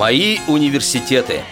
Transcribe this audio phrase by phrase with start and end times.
[0.00, 1.42] Мои университеты.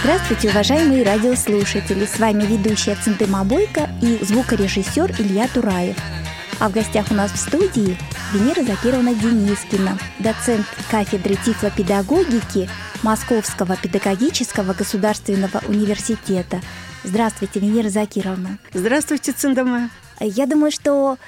[0.00, 2.06] Здравствуйте, уважаемые радиослушатели!
[2.06, 5.94] С вами ведущая Центыма Бойко и звукорежиссер Илья Тураев.
[6.58, 7.98] А в гостях у нас в студии
[8.32, 12.66] Венера Закировна Денискина, доцент кафедры тифлопедагогики
[13.02, 16.62] Московского педагогического государственного университета.
[17.04, 18.58] Здравствуйте, Венера Закировна.
[18.72, 19.90] Здравствуйте, Цендама.
[20.18, 21.18] Я думаю, что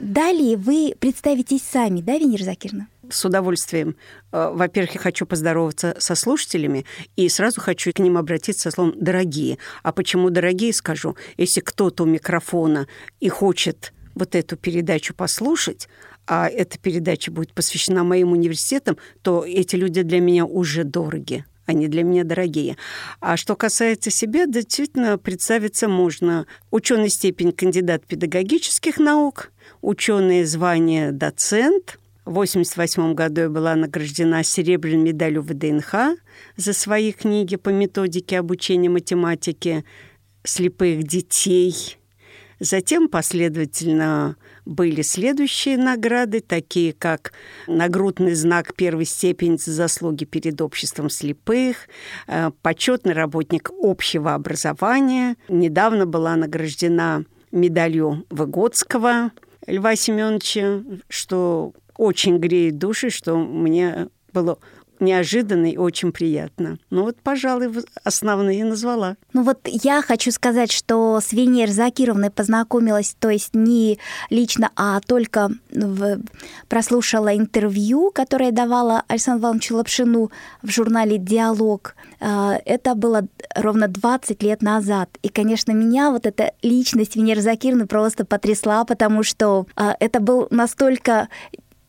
[0.00, 2.86] далее вы представитесь сами, да, Венера Закировна?
[3.10, 3.96] С удовольствием.
[4.32, 6.84] Э, во-первых, я хочу поздороваться со слушателями
[7.16, 9.58] и сразу хочу к ним обратиться словом «дорогие».
[9.82, 11.16] А почему «дорогие» скажу?
[11.36, 12.86] Если кто-то у микрофона
[13.20, 15.88] и хочет вот эту передачу послушать,
[16.26, 21.86] а эта передача будет посвящена моим университетам, то эти люди для меня уже дороги они
[21.86, 22.76] для меня дорогие.
[23.20, 26.46] А что касается себя, действительно представиться можно.
[26.70, 35.12] Ученый степень кандидат педагогических наук, ученое звание доцент– в 1988 году я была награждена серебряной
[35.12, 36.16] медалью ВДНХ
[36.56, 39.84] за свои книги по методике обучения математике
[40.44, 41.98] слепых детей.
[42.60, 47.32] Затем последовательно были следующие награды, такие как
[47.66, 51.88] нагрудный знак первой степени за заслуги перед обществом слепых,
[52.28, 55.34] э, почетный работник общего образования.
[55.48, 59.32] Недавно была награждена медалью Выгодского
[59.66, 64.58] Льва Семеновича, что очень греет души, что мне было
[65.02, 66.78] неожиданно и очень приятно.
[66.90, 67.70] Ну вот, пожалуй,
[68.04, 69.16] основные назвала.
[69.32, 73.98] Ну вот я хочу сказать, что с Венер Закировной познакомилась, то есть не
[74.30, 76.20] лично, а только в...
[76.68, 80.30] прослушала интервью, которое давала Александру Ивановичу Лапшину
[80.62, 81.94] в журнале «Диалог».
[82.20, 85.10] А, это было ровно 20 лет назад.
[85.22, 90.46] И, конечно, меня вот эта личность Венеры Закировны просто потрясла, потому что а, это был
[90.50, 91.28] настолько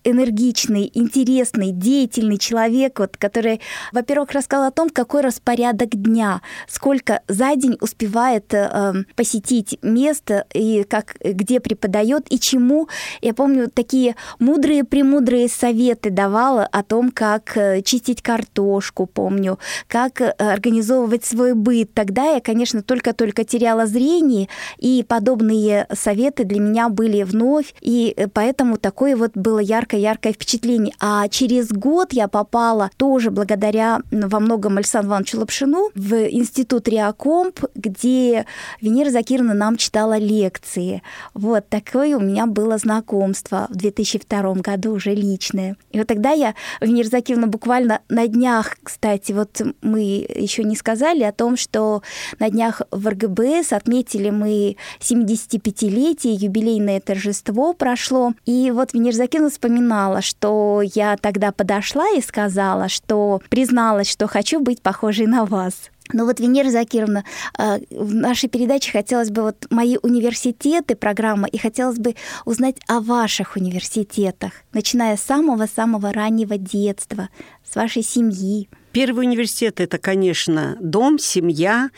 [0.04, 7.56] энергичный, интересный, деятельный человек, вот, который, во-первых, рассказал о том, какой распорядок дня, сколько за
[7.56, 12.88] день успевает э, посетить место и как, где преподает и чему.
[13.22, 20.32] Я помню, такие мудрые-премудрые советы давала о том, как э, чистить картошку, помню, как э,
[20.38, 21.94] организовывать свой быт.
[21.94, 28.27] Тогда я, конечно, только-только теряла зрение, и подобные советы для меня были вновь, и э,
[28.27, 30.95] поэтому такое вот было яркое яркое-яркое впечатление.
[30.99, 37.59] А через год я попала тоже благодаря во многом Александру Ивановичу Лапшину в институт Реакомп,
[37.76, 38.45] где
[38.82, 41.02] Венера Закировна нам читала лекции.
[41.33, 45.76] Вот такое у меня было знакомство в 2002 году уже личное.
[45.92, 51.23] И вот тогда я, Венера Закировна, буквально на днях, кстати, вот мы еще не сказали
[51.23, 52.02] о том, что
[52.39, 58.33] на днях в РГБС отметили мы 75-летие, юбилейное торжество прошло.
[58.45, 64.27] И вот Венера Закировна вспоминала вспоминала, что я тогда подошла и сказала, что призналась, что
[64.27, 65.73] хочу быть похожей на вас.
[66.11, 67.23] Но вот, Венера Закировна,
[67.58, 72.99] э, в нашей передаче хотелось бы вот мои университеты, программа, и хотелось бы узнать о
[72.99, 77.30] ваших университетах, начиная с самого-самого раннего детства,
[77.70, 78.70] с вашей семьи.
[78.92, 81.89] Первый университет– это, конечно, дом, семья,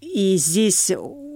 [0.00, 0.90] и здесь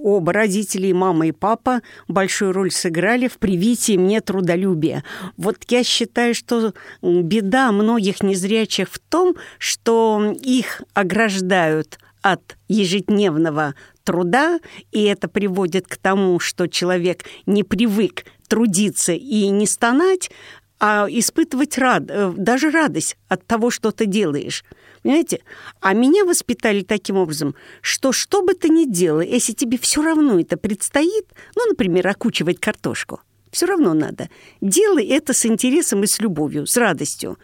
[0.05, 5.03] оба родители, мама и папа, большую роль сыграли в привитии мне трудолюбия.
[5.39, 14.61] Вот я считаю, что беда многих незрячих в том, что их ограждают от ежедневного труда,
[14.93, 20.31] и это приводит к тому, что человек не привык трудиться и не стонать,
[20.79, 24.65] а испытывать рад, э, даже радость от того, что ты делаешь.
[25.05, 25.41] Понимаете?
[25.81, 30.41] А меня воспитали таким образом, что что бы ты ни делал, если тебе все равно
[30.41, 33.21] это предстоит, ну, например, окучивать картошку,
[33.51, 34.31] все равно надо.
[34.63, 37.39] Делай это с интересом и с любовью, с радостью.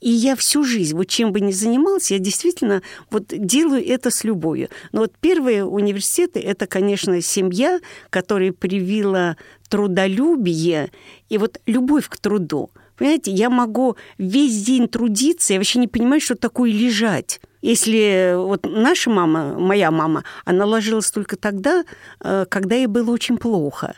[0.00, 4.24] И я всю жизнь, вот чем бы ни занимался, я действительно вот делаю это с
[4.24, 4.68] любовью.
[4.90, 7.78] Но вот первые университеты– это, конечно, семья,
[8.10, 9.36] которая привила
[9.68, 10.90] трудолюбие
[11.28, 12.70] и вот любовь к труду.
[12.98, 17.40] Понимаете, я могу весь день трудиться, я вообще не понимаю, что такое лежать.
[17.62, 21.84] Если вот наша мама, моя мама, она ложилась только тогда,
[22.20, 23.94] э, когда ей было очень плохо.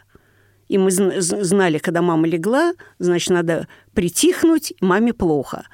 [0.68, 5.66] И мы знали, когда мама легла, значит, надо притихнуть, маме плохо.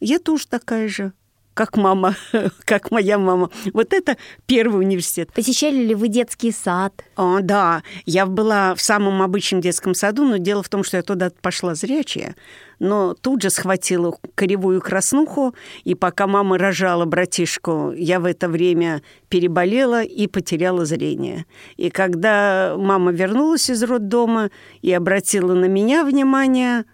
[0.00, 1.12] Я тоже такая же
[1.54, 2.16] как мама,
[2.64, 3.50] как моя мама.
[3.72, 4.16] Вот это
[4.46, 5.32] первый университет.
[5.32, 7.04] Посещали ли вы детский сад?
[7.16, 11.02] О, да, я была в самом обычном детском саду, но дело в том, что я
[11.02, 12.36] туда пошла зрячая,
[12.78, 15.54] но тут же схватила коревую краснуху,
[15.84, 21.46] и пока мама рожала братишку, я в это время переболела и потеряла зрение.
[21.76, 24.50] И когда мама вернулась из роддома
[24.80, 26.84] и обратила на меня внимание,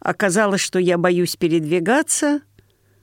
[0.00, 2.42] оказалось, что я боюсь передвигаться–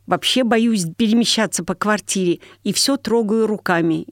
[0.08, 4.06] Вообще боюсь перемещаться по квартире и все трогаю руками.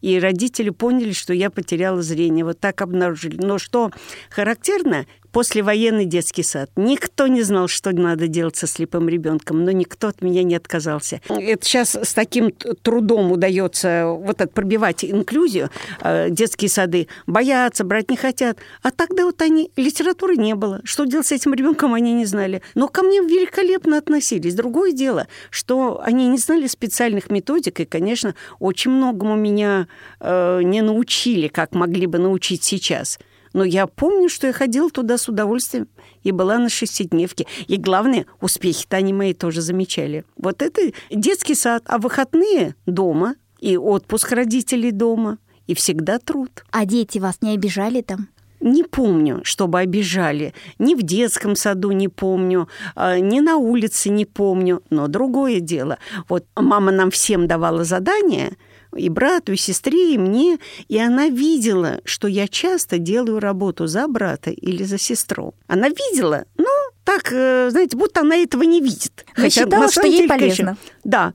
[0.00, 2.44] И родители поняли, что я потеряла зрение.
[2.44, 3.36] Вот так обнаружили.
[3.36, 3.90] Но что
[4.30, 6.70] характерно, послевоенный детский сад.
[6.76, 11.20] Никто не знал, что надо делать со слепым ребенком, но никто от меня не отказался.
[11.28, 15.70] Это сейчас с таким трудом удается вот это пробивать инклюзию.
[16.00, 18.58] Э, детские сады боятся, брать не хотят.
[18.82, 20.80] А тогда вот они, литературы не было.
[20.84, 22.62] Что делать с этим ребенком, они не знали.
[22.74, 24.54] Но ко мне великолепно относились.
[24.54, 29.88] Другое дело, что они не знали специальных методик, и, конечно, очень многому меня
[30.20, 33.18] э, не научили, как могли бы научить сейчас.
[33.52, 35.88] Но я помню, что я ходила туда с удовольствием
[36.22, 37.46] и была на шестидневке.
[37.66, 40.24] И главное, успехи-то они мои тоже замечали.
[40.36, 46.64] Вот это детский сад, а выходные дома, и отпуск родителей дома, и всегда труд.
[46.70, 48.28] А дети вас не обижали там?
[48.60, 50.54] Не помню, чтобы обижали.
[50.78, 54.82] Ни в детском саду не помню, а, ни на улице не помню.
[54.88, 55.98] Но другое дело.
[56.28, 58.52] Вот мама нам всем давала задания–
[58.96, 60.58] и брату, и сестре, и мне,
[60.88, 65.54] и она видела, что я часто делаю работу за брата или за сестру.
[65.66, 66.66] Она видела, ну,
[67.04, 69.24] так, э, знаете, будто она этого не видит.
[69.36, 70.36] Но Хотя, считала, что ей полезно.
[70.38, 71.34] Конечно, да.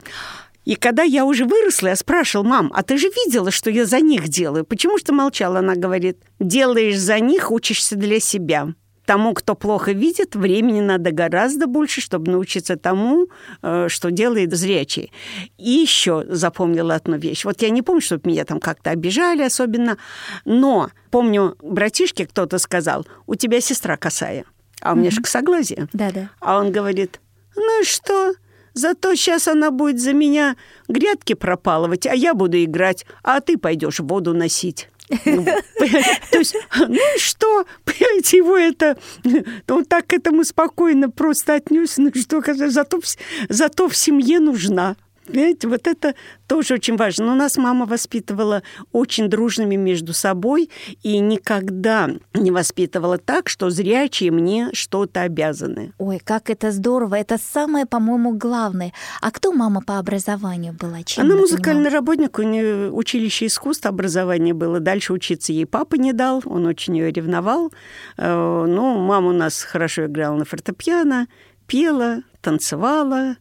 [0.65, 4.01] И когда я уже выросла, я спрашивала, мам, а ты же видела, что я за
[4.01, 4.65] них делаю?
[4.65, 5.59] Почему что молчала?
[5.59, 8.73] Она говорит, делаешь за них, учишься для себя.
[9.07, 13.29] Тому, кто плохо видит, времени надо гораздо больше, чтобы научиться тому,
[13.61, 15.13] э, что делает зрячий.
[15.57, 17.45] И еще запомнила одну вещь.
[17.45, 19.97] Вот я не помню, чтобы меня там как-то обижали особенно,
[20.43, 24.43] но помню, братишке кто-то сказал, у тебя сестра косая,
[24.81, 25.13] а у меня mm-hmm.
[25.13, 25.87] же косоглазие.
[25.93, 26.29] Да-да.
[26.41, 27.21] А он говорит,
[27.55, 28.33] ну и что?
[28.73, 30.57] Зато сейчас она будет за меня
[30.89, 34.89] грядки пропалывать, а я буду играть, а ты пойдешь воду носить.
[36.31, 38.97] То есть, ну что, понимаете, его это,
[39.69, 42.41] он так к этому спокойно просто отнесся, ну что,
[43.49, 44.95] зато в семье нужна.
[45.27, 46.15] Понимаете, вот это
[46.47, 47.25] тоже очень важно.
[47.25, 50.69] Но нас мама воспитывала очень дружными между собой
[51.03, 55.93] и никогда не воспитывала так, что зрячие мне что-то обязаны.
[55.97, 57.15] Ой, как это здорово.
[57.15, 58.93] Это самое, по-моему, главное.
[59.21, 61.03] А кто мама по образованию была?
[61.03, 64.79] Чем Она музыкальный работник, у нее училище искусств образования было.
[64.79, 67.71] Дальше учиться ей папа не дал, он очень ее ревновал.
[68.17, 71.27] Э, ну, мама у нас хорошо играла на фортепиано,
[71.67, 73.37] пела, танцевала,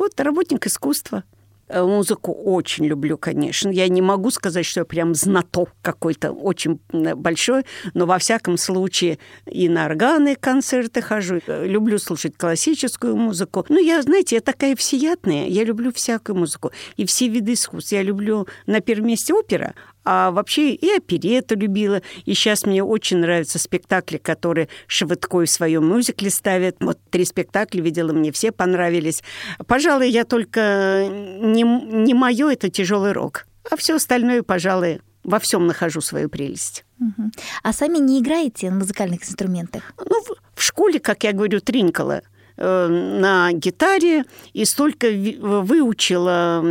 [0.00, 1.24] вот работник искусства.
[1.68, 3.68] Э, музыку очень люблю, конечно.
[3.68, 7.64] Я не могу сказать, что я прям знаток какой-то очень большой,
[7.94, 11.40] но во всяком случае и на органы концерты хожу.
[11.46, 13.66] Э, люблю слушать классическую музыку.
[13.68, 15.46] Ну, я, знаете, я такая всеядная.
[15.46, 17.92] Я люблю всякую музыку и все виды искусств.
[17.92, 19.74] Я люблю на первом месте опера,
[20.12, 22.02] а вообще и оперету любила.
[22.24, 26.78] И сейчас мне очень нравятся спектакли, которые Шевыткой в своем мюзикле ставят.
[26.80, 29.22] Вот три спектакля видела, мне все понравились.
[29.68, 33.46] Пожалуй, я только не, не мое это тяжелый рок.
[33.70, 36.84] А все остальное, пожалуй, во всем нахожу свою прелесть.
[36.98, 37.30] Угу.
[37.62, 39.92] А сами не играете на музыкальных инструментах?
[39.96, 42.22] Ну, в, в школе, как я говорю, тринкала
[42.56, 44.24] э, на гитаре
[44.54, 46.64] и столько выучила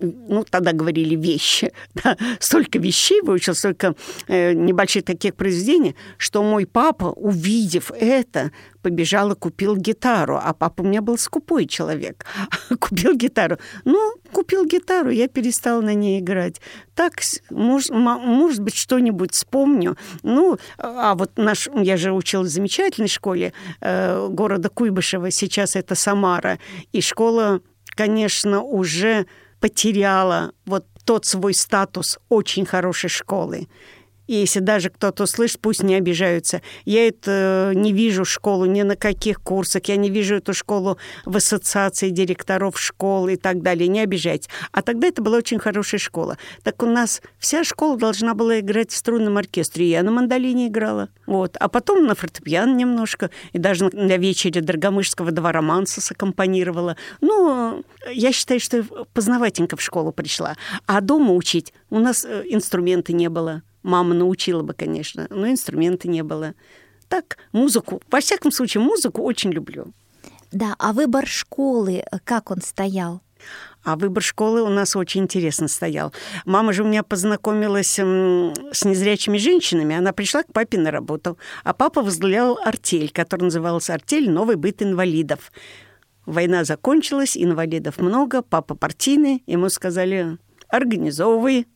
[0.00, 3.94] ну, тогда говорили вещи, да, столько вещей выучил, столько
[4.26, 8.50] э, небольших таких произведений, что мой папа, увидев это,
[8.82, 10.38] побежал и купил гитару.
[10.42, 12.24] А папа у меня был скупой человек.
[12.80, 13.58] купил гитару.
[13.84, 16.60] Ну, купил гитару, я перестала на ней играть.
[16.94, 19.96] Так, может, может быть, что-нибудь вспомню.
[20.22, 25.94] Ну, а вот наш, я же училась в замечательной школе э, города Куйбышева, сейчас это
[25.94, 26.58] Самара.
[26.92, 27.60] И школа,
[27.96, 29.26] конечно, уже
[29.60, 33.68] потеряла вот тот свой статус очень хорошей школы.
[34.32, 36.62] Если даже кто-то слышит, пусть не обижаются.
[36.84, 41.36] Я это не вижу школу ни на каких курсах, я не вижу эту школу в
[41.36, 43.88] ассоциации директоров школ и так далее.
[43.88, 44.48] Не обижайтесь.
[44.70, 46.38] А тогда это была очень хорошая школа.
[46.62, 49.90] Так у нас вся школа должна была играть в струнном оркестре.
[49.90, 51.08] Я на мандолине играла.
[51.26, 51.56] Вот.
[51.58, 53.30] А потом на фортепиано немножко.
[53.52, 56.96] И даже на вечере Драгомышского два романса саккомпанировала.
[57.20, 60.56] Ну, я считаю, что познавательненько в школу пришла.
[60.86, 63.64] А дома учить у нас э, инструмента не было.
[63.82, 66.54] Мама научила бы, конечно, но инструмента не было.
[67.08, 69.92] Так, музыку, во всяком случае, музыку очень люблю.
[70.52, 73.22] Да, а выбор школы, э, как он стоял?
[73.82, 76.12] А выбор школы у нас очень интересно стоял.
[76.44, 79.96] Мама же у меня познакомилась с незрячими женщинами.
[79.96, 81.38] Она пришла к папе на работу.
[81.64, 84.30] А папа возглавлял артель, которая называлась «Артель.
[84.30, 85.50] Новый быт инвалидов».
[86.26, 89.42] Война закончилась, инвалидов много, папа партийный.
[89.46, 90.36] Ему сказали,
[90.68, 91.66] организовывай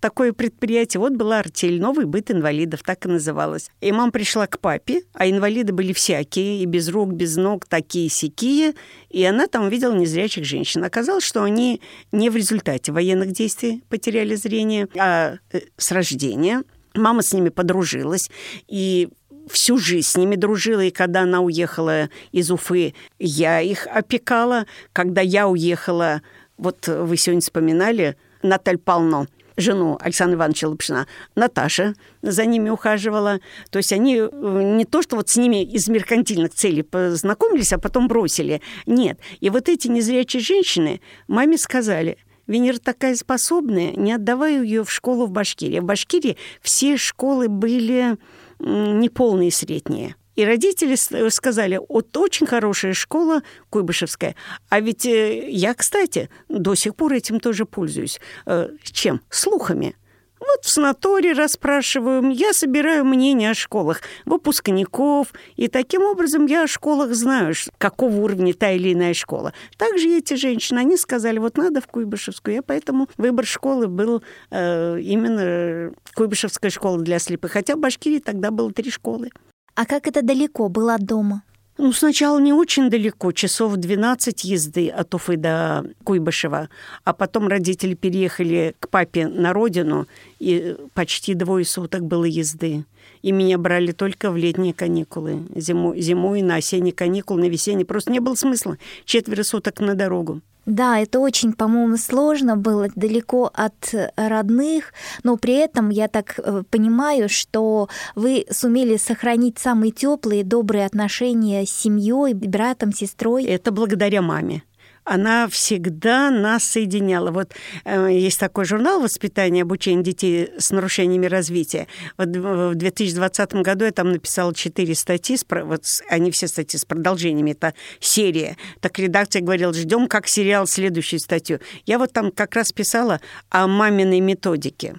[0.00, 1.00] такое предприятие.
[1.00, 3.70] Вот была артель, новый быт инвалидов, так и называлось.
[3.80, 8.08] И мама пришла к папе, а инвалиды были всякие, и без рук, без ног, такие
[8.08, 8.74] сякие.
[9.10, 10.84] И она там увидела незрячих женщин.
[10.84, 11.80] Оказалось, что они
[12.12, 16.62] не в результате военных действий потеряли зрение, а э, с рождения.
[16.94, 18.30] Мама с ними подружилась,
[18.68, 19.08] и
[19.48, 24.66] всю жизнь с ними дружила, и когда она уехала из Уфы, я их опекала.
[24.92, 26.22] Когда я уехала,
[26.56, 33.40] вот вы сегодня вспоминали Наталь Пално, жену Александра Ивановича Лапшина, Наташа за ними ухаживала.
[33.70, 37.78] То есть они э, не то, что вот с ними из меркантильных целей познакомились, а
[37.78, 38.60] потом бросили.
[38.86, 39.18] Нет.
[39.40, 45.26] И вот эти незрячие женщины маме сказали, Венера такая способная, не отдавай ее в школу
[45.26, 45.80] в Башкирии.
[45.80, 48.16] В Башкирии все школы были
[48.58, 50.16] неполные средние.
[50.36, 50.96] И родители
[51.30, 54.34] сказали, вот очень хорошая школа Куйбышевская.
[54.68, 58.20] А ведь э, я, кстати, до сих пор этим тоже пользуюсь.
[58.46, 59.20] Э, чем?
[59.30, 59.96] Слухами.
[60.44, 66.66] Вот в санатории расспрашиваю, я собираю мнение о школах, выпускников, и таким образом я о
[66.66, 69.54] школах знаю, какого уровня та или иная школа.
[69.78, 75.00] Также эти женщины, они сказали, вот надо в Куйбышевскую, я поэтому выбор школы был э,
[75.00, 79.30] именно Куйбышевская школа для слепых, хотя в Башкирии тогда было три школы.
[79.74, 81.42] А как это далеко было от дома?
[81.76, 86.68] Ну, сначала не очень далеко, часов 12 езды от Уфы до Куйбышева,
[87.02, 90.06] а потом родители переехали к папе на родину,
[90.38, 92.84] и почти двое суток было езды.
[93.22, 97.86] И меня брали только в летние каникулы, зимой, зимой на осенние каникулы, на весенние.
[97.86, 100.42] Просто не было смысла четверо суток на дорогу.
[100.66, 104.92] Да, это очень, по-моему, сложно было далеко от родных,
[105.22, 111.66] но при этом я так э, понимаю, что вы сумели сохранить самые теплые, добрые отношения
[111.66, 113.44] с семьей, братом, сестрой.
[113.44, 114.62] Это благодаря маме
[115.04, 117.30] она всегда нас соединяла.
[117.30, 117.52] Вот
[117.84, 121.86] э, есть такой журнал «Воспитание и обучение детей с нарушениями развития».
[122.16, 127.52] Вот в 2020 году я там написала четыре статьи, вот они все статьи с продолжениями,
[127.52, 128.56] это серия.
[128.80, 131.60] Так редакция говорила, ждем как сериал следующую статью.
[131.86, 133.20] Я вот там как раз писала
[133.50, 134.96] о маминой методике.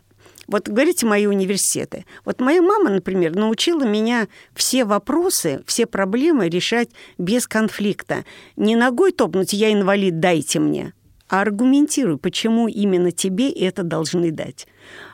[0.47, 2.05] Вот говорите мои университеты.
[2.23, 8.25] Вот моя мама, например, научила меня все вопросы, все проблемы решать без конфликта.
[8.55, 10.93] Не ногой топнуть «я инвалид, дайте мне»,
[11.27, 14.67] а аргументируй, почему именно тебе это должны дать.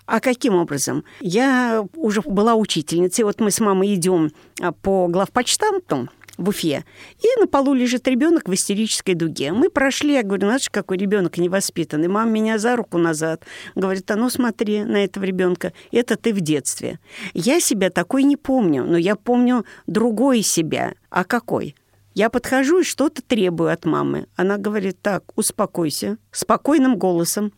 [0.06, 1.06] А каким образом?
[1.22, 3.24] Я уже была учительницей.
[3.24, 6.10] Вот мы с мамой идем а, по главпочтамту,
[6.42, 6.84] в Уфе.
[7.20, 9.52] И на полу лежит ребенок в истерической дуге.
[9.52, 12.08] Мы прошли, я говорю, знаешь, какой ребенок невоспитанный.
[12.08, 13.44] Мама меня за руку назад.
[13.76, 15.74] Говорит, а ну смотри на этого ребенка.
[15.92, 17.00] Это ты в детстве.
[17.34, 20.94] Я себя такой не помню, но я помню другой себя.
[21.10, 21.76] А какой?
[22.14, 24.28] Я подхожу и что-то требую от мамы.
[24.36, 27.54] Она говорит, так, успокойся, спокойным голосом.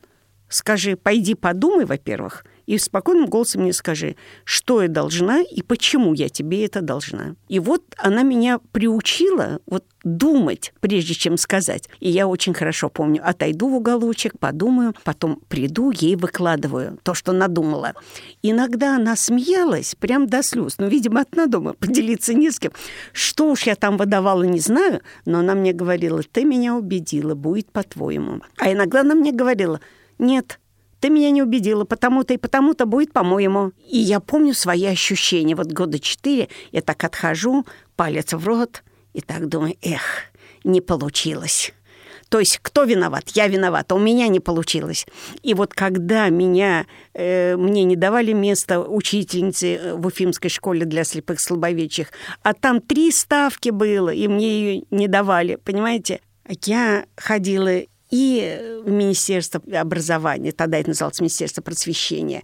[0.48, 6.30] Скажи, пойди подумай, во-первых, и спокойным голосом мне скажи, что я должна и почему я
[6.30, 7.36] тебе это должна.
[7.50, 11.90] И вот она меня приучила вот думать, прежде чем сказать.
[12.00, 17.32] И я очень хорошо помню, отойду в уголочек, подумаю, потом приду, ей выкладываю то, что
[17.32, 17.94] надумала.
[18.42, 22.72] Иногда она смеялась прям до слез, но, видимо, от надума, поделиться не с кем.
[23.14, 27.72] Что уж я там выдавала, не знаю, но она мне говорила, ты меня убедила, будет
[27.72, 28.42] по-твоему.
[28.58, 29.80] А иногда она мне говорила,
[30.20, 30.60] нет,
[31.04, 33.74] ты меня не убедила, потому-то и потому-то будет, по-моему.
[33.86, 35.54] И я помню свои ощущения.
[35.54, 37.66] Вот года четыре я так отхожу,
[37.98, 40.02] палец в рот, и так думаю, эх,
[40.64, 41.74] не получилось.
[42.30, 43.26] То есть кто виноват?
[43.34, 45.06] Я виновата, у меня не получилось.
[45.42, 51.04] И вот когда меня, э, мне не давали место учительницы э, в Уфимской школе для
[51.04, 56.22] слепых слабовидящих, а там три ставки было, и мне ее не давали, понимаете?
[56.66, 57.82] Я ходила
[58.14, 62.44] и Министерство образования, тогда это называлось Министерство просвещения,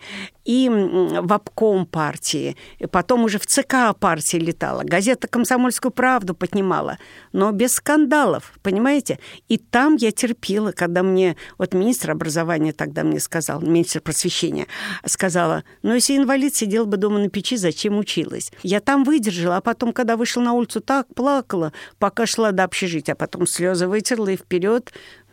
[0.49, 6.97] и в обком партии, и потом уже в ЦК партии летала, газета «Комсомольскую правду» поднимала,
[7.33, 9.19] но без скандалов, понимаете?
[9.47, 14.65] И там я терпела, когда мне, вот министр образования тогда мне сказал, министр просвещения,
[15.05, 18.51] сказала, ну, если инвалид сидел бы дома на печи, зачем училась?
[18.63, 23.13] Я там выдержала, а потом, когда вышла на улицу, так плакала, пока шла до общежития,
[23.13, 24.91] а потом слезы вытерла и вперед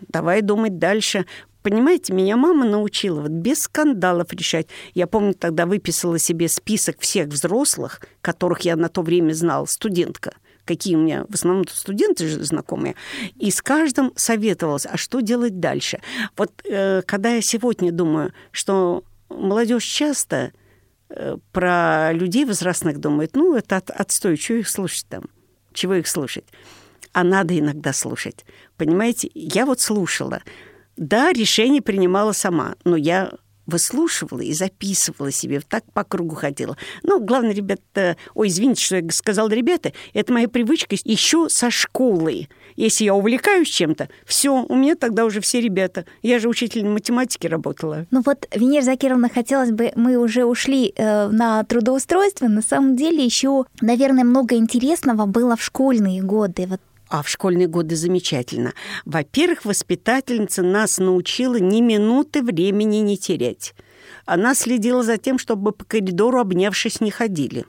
[0.09, 1.27] давай думать дальше.
[1.67, 4.69] Понимаете, меня мама научила вот без скандалов решать.
[4.95, 10.35] Я помню, тогда выписала себе список всех взрослых, которых я на то время знала, студентка
[10.65, 12.95] какие у меня в основном студенты же знакомые,
[13.37, 16.01] и с каждым советовалась, а что делать дальше.
[16.37, 20.53] Вот э, когда я сегодня думаю, что молодежь часто
[21.09, 25.25] э, про людей возрастных думает, ну, это от, отстой, что их слушать там,
[25.73, 26.45] чего их слушать
[27.17, 28.45] а надо иногда слушать.
[28.77, 30.43] Понимаете, я вот слушала.
[30.97, 33.33] Да, решение принимала сама, но я
[33.67, 36.77] выслушивала и записывала себе, так по кругу ходила.
[37.03, 42.49] Ну, главное, ребята, ой, извините, что я сказала, ребята, это моя привычка еще со школы.
[42.77, 46.05] Если я увлекаюсь чем-то, все, у меня тогда уже все ребята.
[46.23, 48.07] Я же учитель математики работала.
[48.11, 52.49] Ну вот, Венера Закировна, хотелось бы, мы уже ушли э, на трудоустройство.
[52.49, 56.67] На самом деле еще, наверное, много интересного было в школьные годы.
[56.67, 58.75] Вот а в школьные годы замечательно.
[59.05, 63.75] Во-первых, воспитательница нас научила ни минуты времени не терять.
[64.25, 67.65] Она следила за тем, чтобы по коридору, обнявшись, не ходили.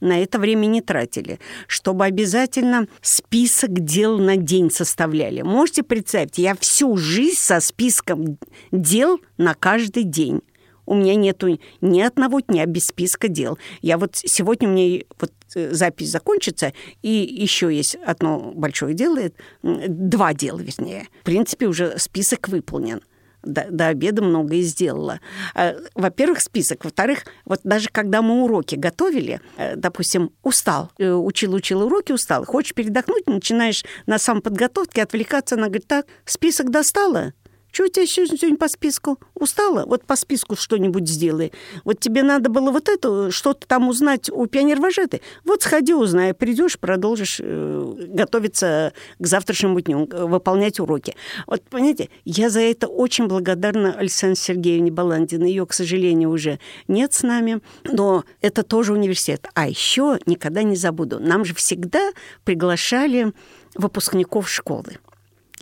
[0.00, 1.38] На это время не тратили.
[1.66, 5.42] Чтобы обязательно список дел на день составляли.
[5.42, 8.38] Можете представить, я всю жизнь со списком
[8.70, 10.42] дел на каждый день.
[10.86, 13.58] У меня нету ни одного дня без списка дел.
[13.80, 16.72] Я вот сегодня меня вот э, запись закончится,
[17.02, 19.20] и еще есть одно большое дело,
[19.62, 21.08] два дела, вернее.
[21.22, 23.00] В принципе, уже список выполнен.
[23.42, 25.20] До, до обеда многое сделала.
[25.54, 26.84] А, во-первых, список.
[26.84, 32.74] Во-вторых, вот даже когда мы уроки готовили, э, допустим, устал, э, учил-учил уроки, устал, хочешь
[32.74, 37.34] передохнуть, начинаешь на самоподготовке отвлекаться, она говорит, так, список достала?
[37.74, 39.18] Что у тебя сегодня по списку?
[39.34, 39.84] Устала?
[39.84, 41.50] Вот по списку что-нибудь сделай.
[41.82, 45.22] Вот тебе надо было вот это, что-то там узнать у пионервожатой.
[45.44, 46.34] Вот сходи, узнай.
[46.34, 51.16] Придешь, продолжишь э, готовиться к завтрашнему дню, выполнять уроки.
[51.48, 55.48] Вот, понимаете, я за это очень благодарна Александре Сергеевне Баландиной.
[55.48, 57.60] Ее, к сожалению, уже нет с нами.
[57.82, 59.48] Но это тоже университет.
[59.54, 61.18] А еще никогда не забуду.
[61.18, 62.12] Нам же всегда
[62.44, 63.32] приглашали
[63.74, 64.98] выпускников школы.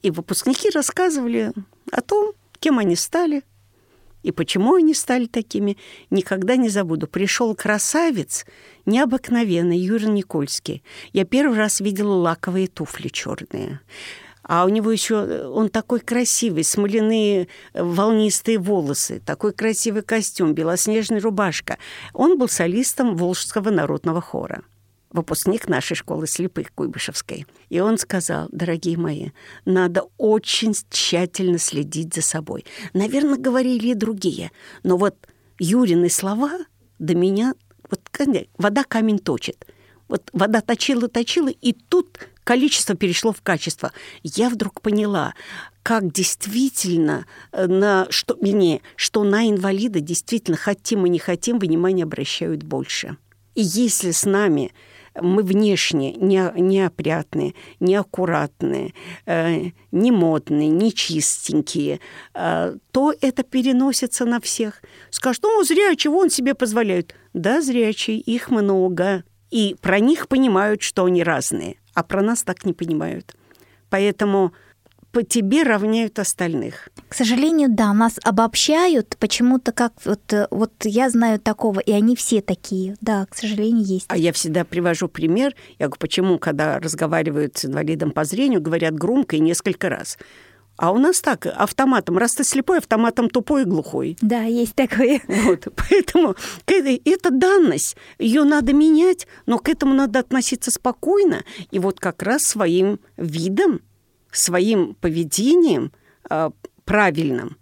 [0.03, 1.53] И выпускники рассказывали
[1.93, 3.45] о том, кем они стали
[4.23, 5.77] и почему они стали такими,
[6.11, 7.07] никогда не забуду.
[7.07, 8.47] Пришел красавец,
[8.87, 10.83] необыкновенный, Юрий Никольский.
[11.13, 13.81] Я первый раз видела лаковые туфли черные.
[14.45, 21.79] А у него еще, он такой красивый, смоляные волнистые волосы, такой красивый костюм, белоснежная рубашка.
[22.13, 24.63] Он был солистом Волжского народного хора
[25.13, 27.47] выпускник нашей школы слепых Куйбышевской.
[27.69, 29.31] И он сказал, дорогие мои,
[29.65, 32.65] надо очень тщательно следить за собой.
[32.95, 34.51] Наверное, говорили и другие.
[34.83, 35.17] Но вот
[35.59, 36.59] Юрины слова
[36.99, 37.55] до меня...
[37.91, 38.01] Вот
[38.57, 39.67] вода камень точит.
[40.09, 43.93] Вот вода точила, точила, и тут количество перешло в качество.
[44.23, 45.35] Я вдруг поняла,
[45.83, 52.05] как действительно э, на что, вернее, что на инвалида действительно хотим и не хотим, внимание
[52.05, 53.17] обращают больше.
[53.55, 54.73] И если с нами
[55.21, 58.95] мы внешне не, неопрятные, неаккуратные,
[59.27, 62.01] э, не модные, не чистенькие,
[62.35, 64.83] э, то это переносится на всех.
[65.11, 67.15] Скажут, ну, зрячий, он себе позволяет.
[67.35, 69.25] Да, зрячие, их много.
[69.51, 73.35] И про них понимают, что они разные, а про нас так не понимают.
[73.91, 74.53] Поэтому
[75.13, 76.89] по тебе равняют остальных.
[77.09, 82.17] К сожалению, да, нас обобщают почему-то как вот, э, вот я знаю такого, и они
[82.17, 82.97] все такие.
[83.01, 84.07] Да, к сожалению, есть.
[84.09, 85.55] А я всегда привожу пример.
[85.79, 90.17] Я говорю, почему, когда разговаривают с инвалидом по зрению, говорят громко и несколько раз.
[90.79, 92.17] А у нас так, автоматом.
[92.17, 94.17] Раз ты слепой, автоматом тупой и глухой.
[94.23, 95.21] Да, есть такое.
[95.29, 96.35] Вот, поэтому
[96.67, 97.97] это данность.
[98.19, 101.45] Ее надо менять, но к этому надо относиться спокойно.
[101.71, 103.81] И вот как раз своим видом
[104.33, 105.93] своим поведением
[106.29, 106.51] э,
[106.85, 107.57] правильным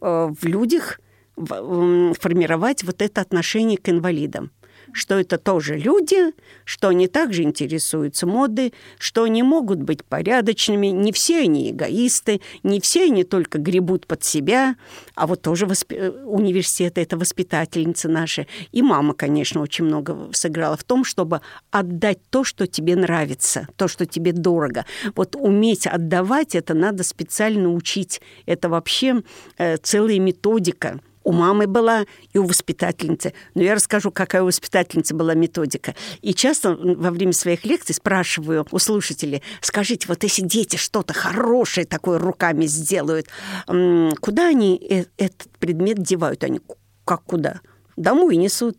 [0.00, 1.00] э, в людях
[1.36, 4.50] формировать вот это отношение к инвалидам
[4.92, 6.32] что это тоже люди,
[6.64, 12.80] что они также интересуются модой, что они могут быть порядочными, не все они эгоисты, не
[12.80, 14.76] все они только гребут под себя,
[15.14, 15.92] а вот тоже восп...
[15.92, 18.46] Э, университет— это воспитательницы наши.
[18.72, 23.88] И мама, конечно, очень много сыграла в том, чтобы отдать то, что тебе нравится, то,
[23.88, 24.84] что тебе дорого.
[25.14, 28.20] Вот уметь отдавать это надо специально учить.
[28.46, 29.22] Это вообще
[29.58, 31.00] э, целая методика—
[31.30, 33.32] у мамы была и у воспитательницы.
[33.54, 35.94] Но я расскажу, какая у воспитательницы была методика.
[36.22, 41.86] И часто во время своих лекций спрашиваю у слушателей, скажите, вот если дети что-то хорошее
[41.86, 43.28] такое руками сделают,
[43.66, 46.42] куда они э, этот предмет девают?
[46.42, 46.60] Они
[47.04, 47.60] как куда?
[47.96, 48.76] Домой несут.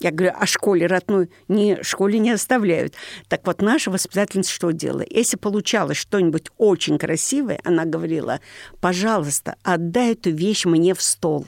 [0.00, 2.94] Я говорю, а школе родной не, школе не оставляют.
[3.26, 5.04] Так вот, наша воспитательница что делала?
[5.10, 8.40] Если получалось что-нибудь очень красивое, она говорила,
[8.80, 11.46] пожалуйста, отдай эту вещь мне в стол.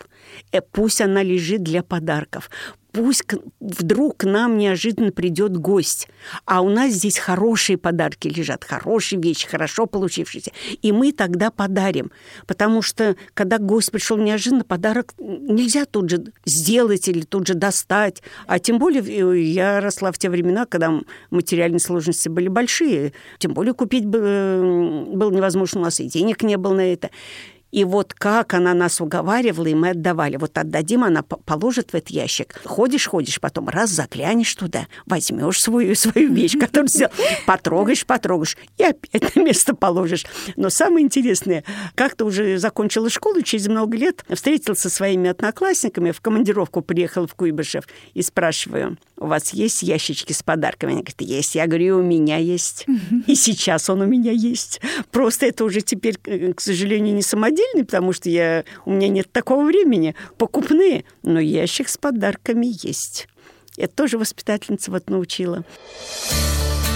[0.53, 2.51] Э, пусть она лежит для подарков
[2.93, 3.25] пусть
[3.61, 6.09] вдруг к нам неожиданно придет гость,
[6.45, 12.11] а у нас здесь хорошие подарки лежат, хорошие вещи, хорошо получившиеся, и мы тогда подарим.
[12.47, 18.23] Потому что, когда гость пришел неожиданно, подарок нельзя тут же сделать или тут же достать.
[18.47, 23.13] А тем более э, я росла в те времена, когда материальные сложности были большие.
[23.39, 27.11] Тем более купить было невозможно, у нас и денег не было на это.
[27.71, 30.37] И вот как она нас уговаривала, и мы отдавали.
[30.37, 32.61] Вот отдадим, она положит в этот ящик.
[32.65, 37.13] Ходишь, ходишь, потом раз заглянешь туда, возьмешь свою, свою вещь, которую сделал,
[37.47, 40.27] потрогаешь, потрогаешь, и опять на место положишь.
[40.57, 46.21] Но самое интересное, как-то уже закончила школу, через много лет встретился со своими одноклассниками, в
[46.21, 50.93] командировку приехал в Куйбышев, и спрашиваю, у вас есть ящички с подарками?
[50.93, 51.55] Они говорят, есть.
[51.55, 52.87] Я говорю, у меня есть.
[53.27, 54.81] И сейчас он у меня есть.
[55.11, 59.65] Просто это уже теперь, к сожалению, не самодельный, потому что я, у меня нет такого
[59.65, 60.15] времени.
[60.39, 61.05] Покупные.
[61.23, 63.29] Но ящик с подарками есть.
[63.77, 65.65] Это тоже воспитательница вот научила.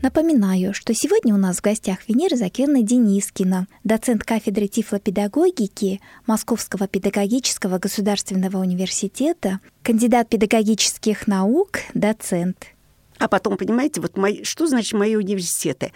[0.05, 7.79] Напоминаю, что сегодня у нас в гостях Венера Закирна Денискина, доцент кафедры тифлопедагогики Московского педагогического
[7.79, 12.67] государственного университета, кандидат педагогических наук, доцент.
[13.17, 15.95] А потом, понимаете, вот мои, что значит мои университеты?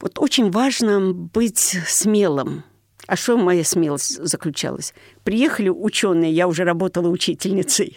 [0.00, 2.64] Вот очень важно быть смелым.
[3.06, 4.92] А что моя смелость заключалась?
[5.22, 7.96] Приехали ученые, я уже работала учительницей,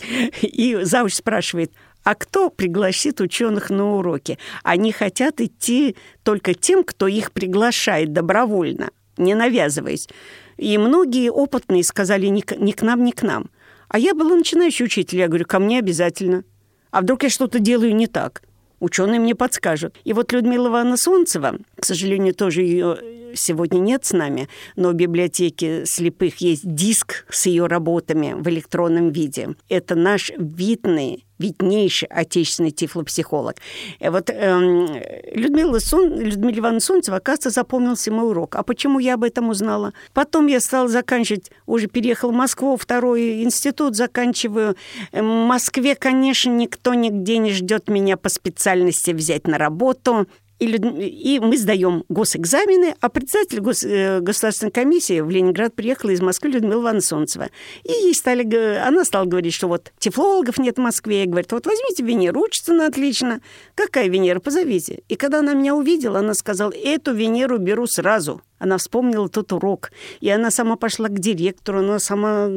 [0.42, 1.72] и завуч спрашивает–
[2.08, 4.38] а кто пригласит ученых на уроки?
[4.62, 10.08] Они хотят идти только тем, кто их приглашает добровольно, не навязываясь.
[10.56, 13.50] И многие опытные сказали ни к, нам, ни к нам.
[13.88, 15.18] А я была начинающий учитель.
[15.18, 16.44] Я говорю, ко мне обязательно.
[16.92, 18.40] А вдруг я что-то делаю не так?
[18.80, 19.94] Ученые мне подскажут.
[20.04, 22.96] И вот Людмила Ивановна Солнцева, к сожалению, тоже ее
[23.34, 29.10] сегодня нет с нами, но в библиотеке слепых есть диск с ее работами в электронном
[29.10, 29.56] виде.
[29.68, 33.56] Это наш видный виднейший отечественный тифлопсихолог.
[34.00, 34.88] И вот эм,
[35.32, 38.56] Людмила, Сон, Людмила Ивановна Солнцева, оказывается, запомнился мой урок.
[38.56, 39.92] А почему я об этом узнала?
[40.12, 44.76] Потом я стала заканчивать, уже переехал в Москву, второй институт заканчиваю.
[45.12, 50.26] В Москве, конечно, никто нигде не ждет меня по специальности взять на работу
[50.58, 56.20] и, и мы сдаем госэкзамены, а председатель гос, э, государственной комиссии в Ленинград приехала из
[56.20, 57.48] Москвы Людмила Ивановна Солнцева.
[57.84, 61.24] И ей стали, она стала говорить, что вот тефлологов нет в Москве.
[61.24, 63.40] И говорит, вот возьмите Венеру, учится она отлично.
[63.74, 65.02] Какая Венера, позовите.
[65.08, 68.42] И когда она меня увидела, она сказала, эту Венеру беру сразу.
[68.58, 69.92] Она вспомнила тот урок.
[70.20, 72.48] И она сама пошла к директору, она сама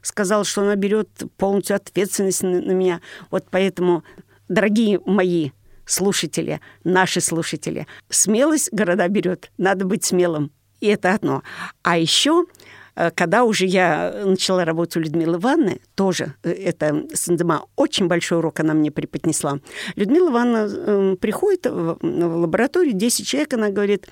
[0.00, 3.00] сказала, что она берет полностью ответственность на, на меня.
[3.30, 4.02] Вот поэтому,
[4.48, 5.50] дорогие мои
[5.90, 7.86] слушатели, наши слушатели.
[8.08, 9.50] Смелость города берет.
[9.58, 10.52] Надо быть смелым.
[10.80, 11.42] И это одно.
[11.82, 12.46] А еще
[12.94, 18.38] э, когда уже я начала работать у Людмилы Ивановны, тоже э, это Сандема, очень большой
[18.38, 19.58] урок она мне преподнесла.
[19.96, 24.08] Людмила Ивановна э, приходит в, лабораторию, 10 человек, она говорит,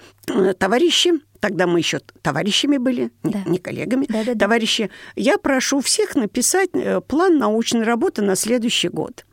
[0.59, 3.43] товарищи, тогда мы еще товарищами были, да.
[3.47, 6.71] не, не коллегами, да, да, товарищи, я прошу всех написать
[7.07, 9.25] план научной работы на следующий год.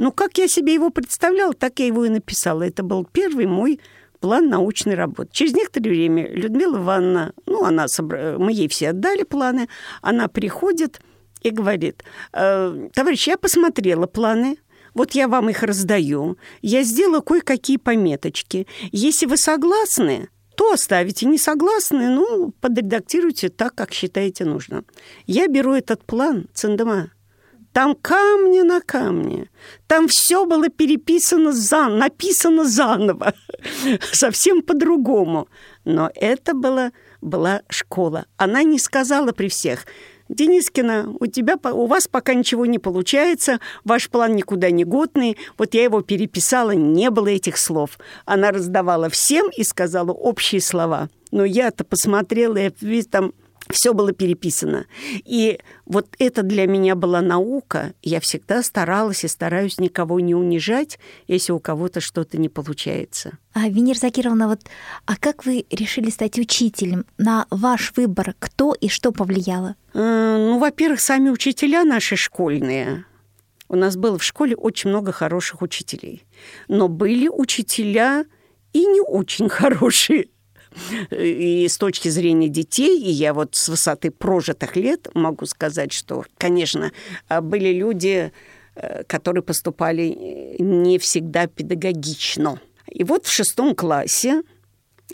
[0.00, 2.62] Ну, как я себе его представляла, так я его и написала.
[2.62, 3.80] Это был первый мой
[4.18, 5.28] план научной работы.
[5.30, 8.38] Через некоторое время Людмила Ивановна, ну, она собра...
[8.38, 9.68] мы ей все отдали планы,
[10.00, 11.02] она приходит
[11.42, 14.56] и говорит, э, товарищ, я посмотрела планы,
[14.94, 18.66] вот я вам их раздаю, я сделала кое-какие пометочки.
[18.92, 21.26] Если вы согласны, то оставите.
[21.26, 24.82] Не согласны, ну, подредактируйте так, как считаете нужно.
[25.26, 27.10] Я беру этот план, Цендема,
[27.72, 29.48] там камни на камне.
[29.86, 33.34] Там все было переписано, за, написано заново,
[34.12, 35.48] совсем по-другому.
[35.84, 38.26] Но это была, была школа.
[38.36, 39.86] Она не сказала при всех,
[40.28, 45.36] Денискина, у тебя, у вас пока ничего не получается, ваш план никуда не годный.
[45.58, 47.98] Вот я его переписала, не было этих слов.
[48.26, 51.08] Она раздавала всем и сказала общие слова.
[51.32, 53.32] Но я-то посмотрела, и там
[53.70, 54.86] все было переписано.
[55.24, 57.94] И вот это для меня была наука.
[58.02, 63.38] Я всегда старалась и стараюсь никого не унижать, если у кого-то что-то не получается.
[63.52, 64.60] А, Венера Закировна, вот,
[65.06, 67.04] а как вы решили стать учителем?
[67.18, 69.74] На ваш выбор кто и что повлияло?
[69.94, 73.04] Э, ну, во-первых, сами учителя наши школьные.
[73.68, 76.24] У нас было в школе очень много хороших учителей.
[76.68, 78.24] Но были учителя
[78.72, 80.28] и не очень хорошие
[81.10, 86.24] и с точки зрения детей, и я вот с высоты прожитых лет могу сказать, что,
[86.38, 86.92] конечно,
[87.28, 88.32] а, были люди,
[88.76, 92.60] э, которые поступали не всегда педагогично.
[92.88, 94.42] И вот в шестом классе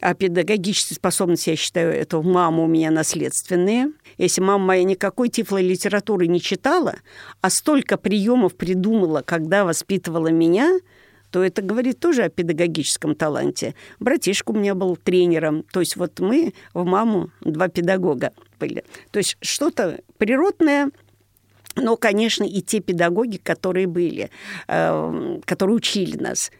[0.02, 3.92] а педагогические способности, я считаю, это мама у меня наследственные.
[4.18, 6.96] Если мама моя никакой тифлолитературы не читала,
[7.40, 10.78] а столько приемов придумала, когда воспитывала меня–
[11.36, 13.74] то это говорит тоже о педагогическом таланте.
[14.00, 15.64] Братишка у меня был тренером.
[15.64, 18.84] То есть вот мы в маму два педагога были.
[19.10, 20.90] То есть что-то природное
[21.74, 24.30] но, конечно, и те педагоги, которые были,
[24.66, 26.50] э, которые учили нас.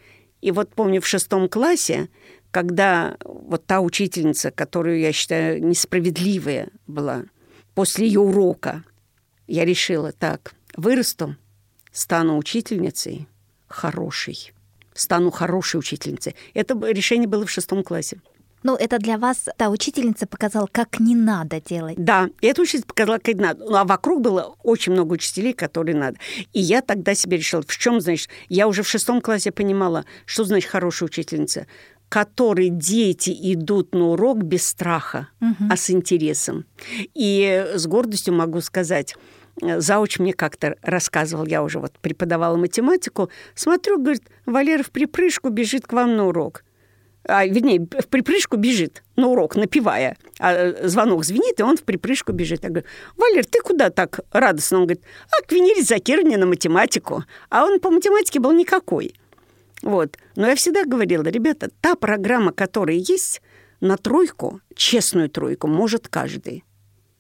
[0.43, 2.11] И вот помню, в шестом классе,
[2.51, 7.23] когда вот та учительница, которую я считаю несправедливая была,
[7.75, 8.85] после ее урока,
[9.47, 11.35] я решила так, вырасту,
[11.93, 13.27] стану учительницей
[13.69, 14.53] хорошей,
[14.97, 16.35] стану хорошей учительницей.
[16.55, 18.19] Это решение было в шестом классе.
[18.63, 21.97] Ну, это для вас та учительница показала, как не надо делать.
[21.99, 23.65] Да, эта учительница показала, как не надо.
[23.65, 26.19] Ну, а вокруг было очень много учителей, которые надо.
[26.53, 30.45] И я тогда себе решила, в чем, значит, я уже в шестом классе понимала, что
[30.45, 31.67] значит хорошая учительница
[32.09, 35.69] которой дети идут на урок без страха, угу.
[35.69, 36.65] а с интересом.
[37.15, 39.17] И с гордостью могу сказать,
[39.61, 45.87] Зауч мне как-то рассказывал, я уже вот преподавала математику, смотрю, говорит, Валера в припрыжку бежит
[45.87, 46.63] к вам на урок
[47.29, 50.17] а, вернее, в припрыжку бежит на урок, напевая.
[50.39, 52.63] А э, звонок звенит, и он в припрыжку бежит.
[52.63, 54.79] Я говорю, Валер, ты куда так радостно?
[54.79, 57.25] Он говорит, а к Венере Закировне на математику.
[57.51, 59.15] А он по математике был никакой.
[59.83, 60.17] Вот.
[60.37, 63.43] Но я всегда говорила, ребята, та программа, которая есть,
[63.81, 66.65] на тройку, честную тройку, может каждый.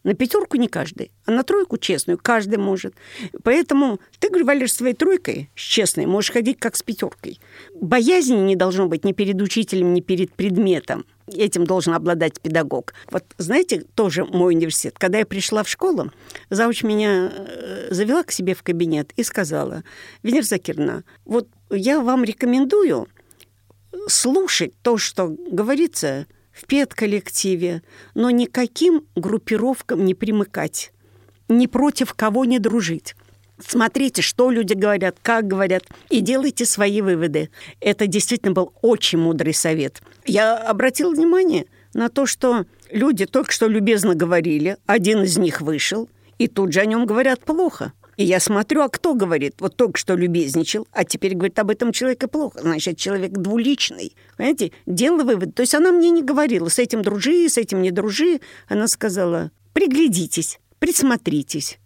[0.06, 2.94] На пятерку не каждый, а на тройку честную каждый может.
[3.42, 7.40] Поэтому ты, Валер, с твоей тройкой, с честной, можешь ходить как с пятеркой.
[7.74, 11.06] Боязни не должно быть ни перед учителем, ни перед предметом.
[11.26, 12.94] Этим должен обладать педагог.
[13.10, 14.94] Вот знаете, тоже мой университет.
[14.96, 16.12] Когда я пришла в школу,
[16.50, 19.82] зауч меня э, завела к себе в кабинет и сказала,
[20.22, 23.08] Венера Закирна, вот я вам рекомендую
[24.06, 27.82] слушать то, что говорится в педколлективе,
[28.14, 30.92] но никаким группировкам не примыкать,
[31.48, 33.14] ни против кого не дружить.
[33.58, 37.50] Смотрите, что люди говорят, как говорят, и делайте свои выводы.
[37.80, 40.02] Это действительно был очень мудрый совет.
[40.26, 46.08] Я обратила внимание на то, что люди только что любезно говорили, один из них вышел,
[46.38, 47.92] и тут же о нем говорят плохо.
[48.16, 49.56] И я смотрю, а кто говорит?
[49.60, 52.60] Вот только что любезничал, а теперь говорит об этом человека плохо.
[52.60, 54.14] Значит, человек двуличный.
[54.36, 54.72] Понимаете?
[54.86, 55.54] Делала вывод.
[55.54, 58.40] То есть она мне не говорила, с этим дружи, с этим не дружи.
[58.68, 61.78] Она сказала, приглядитесь, присмотритесь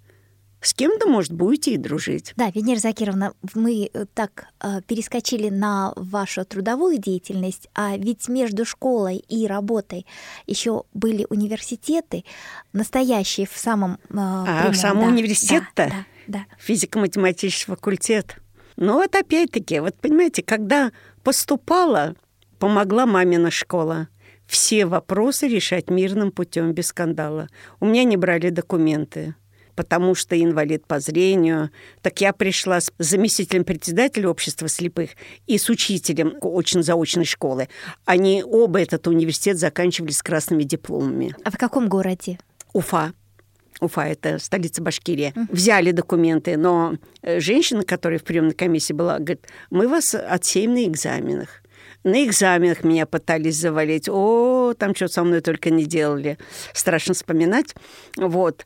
[0.61, 2.33] с кем-то, может, будете и дружить.
[2.37, 8.65] Да, Венера Закировна, мы э, так э, перескочили на вашу трудовую деятельность, а ведь между
[8.65, 10.07] школой и работой
[10.47, 12.25] еще были университеты,
[12.73, 13.95] настоящие в самом...
[13.95, 15.85] Э, а, прямом, в самом да, университет-то?
[15.85, 16.47] Да, да, да.
[16.59, 18.37] Физико-математический факультет.
[18.77, 22.15] Ну вот опять-таки, вот понимаете, когда поступала,
[22.59, 24.09] помогла мамина школа
[24.47, 27.49] все вопросы решать мирным путем без скандала.
[27.79, 29.35] У меня не брали документы
[29.77, 31.71] потому что инвалид по зрению.
[32.03, 35.13] Так я пришла с заместителем председателя общества слепых
[35.47, 37.67] и с учителем очень заочной школы.
[38.05, 41.35] Они оба этот университет заканчивали с красными дипломами.
[41.45, 42.39] А в каком городе?
[42.75, 43.15] Уфа.
[43.81, 45.33] Уфа– это столица Башкирии.
[45.51, 50.85] Взяли документы, но э, женщина, которая в приемной комиссии была, говорит, мы вас отсеем на
[50.85, 51.63] экзаменах.
[52.05, 54.09] На экзаменах меня пытались завалить.
[54.09, 56.39] О, там что со мной только не делали.
[56.73, 57.75] Страшно вспоминать.
[58.17, 58.65] Вот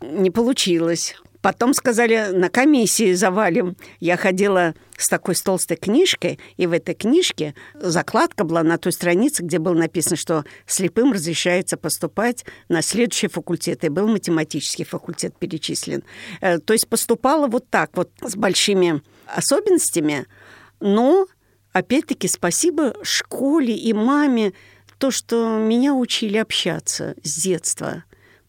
[0.00, 1.16] не получилось.
[1.46, 3.76] Потом сказали, на комиссии завалим.
[4.00, 8.90] Я ходила с такой с толстой книжкой, и в этой книжке закладка была на той
[8.90, 15.38] странице, где было написано, что слепым разрешается поступать на следующий факультет, и был математический факультет
[15.38, 16.02] перечислен.
[16.40, 20.26] Э, то есть поступала вот так вот, с большими особенностями,
[20.80, 21.28] но,
[21.72, 24.52] опять-таки, спасибо школе и маме,
[24.98, 28.02] то, что меня учили общаться с детства–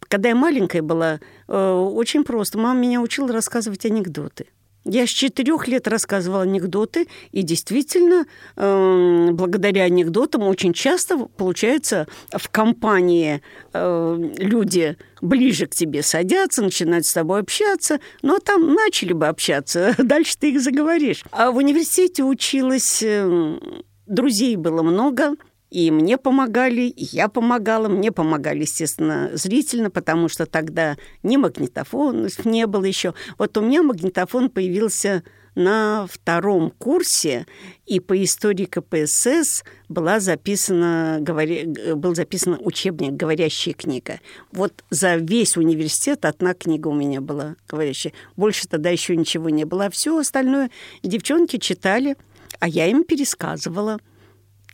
[0.08, 2.58] когда я маленькая была, э, очень просто.
[2.58, 4.48] Мама меня учила рассказывать анекдоты.
[4.90, 12.50] Я с четырех лет рассказывала анекдоты, и действительно, э, благодаря анекдотам очень часто получается в
[12.50, 13.42] компании
[13.74, 19.94] э, люди ближе к тебе садятся, начинают с тобой общаться, но там начали бы общаться,
[19.98, 21.26] дальше ты их заговоришь.
[21.32, 23.60] А в университете училась, э,
[24.06, 25.36] друзей было много,
[25.70, 27.88] и мне помогали, я помогала.
[27.88, 33.14] Мне помогали, естественно, зрительно, потому что тогда ни магнитофонов не было еще.
[33.38, 35.24] Вот у меня магнитофон появился
[35.56, 37.48] на втором курсе,
[37.88, 44.20] и по истории КПСС была записана, говоря, был записан учебник «Говорящая книга».
[44.52, 48.14] Вот за весь университет одна книга у меня была говорящая.
[48.36, 49.86] Больше тогда еще ничего не было.
[49.86, 50.70] А все остальное
[51.02, 52.16] девчонки читали,
[52.60, 54.00] а я им пересказывала–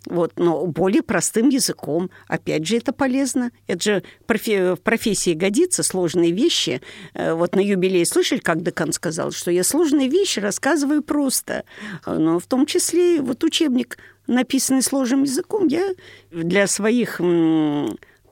[0.06, 2.10] вот, но более простым языком.
[2.28, 3.52] Опять же, это полезно.
[3.68, 6.82] Это же профи- в профессии годится сложные вещи.
[7.14, 11.64] Э, вот на юбилей слышали, как декан сказал, что я сложные вещи рассказываю просто.
[12.06, 15.94] Но в том числе вот учебник, написанный сложным языком, я
[16.32, 17.22] для своих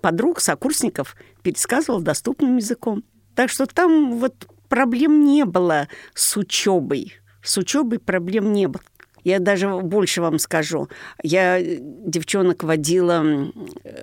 [0.02, 3.04] подруг, сокурсников пересказывала доступным языком.
[3.36, 7.14] Так что там вот проблем не было с учебой.
[7.44, 8.84] С учебой проблем не было.
[9.24, 10.90] Я даже больше вам скажу.
[11.24, 13.52] Я э, девчонок водила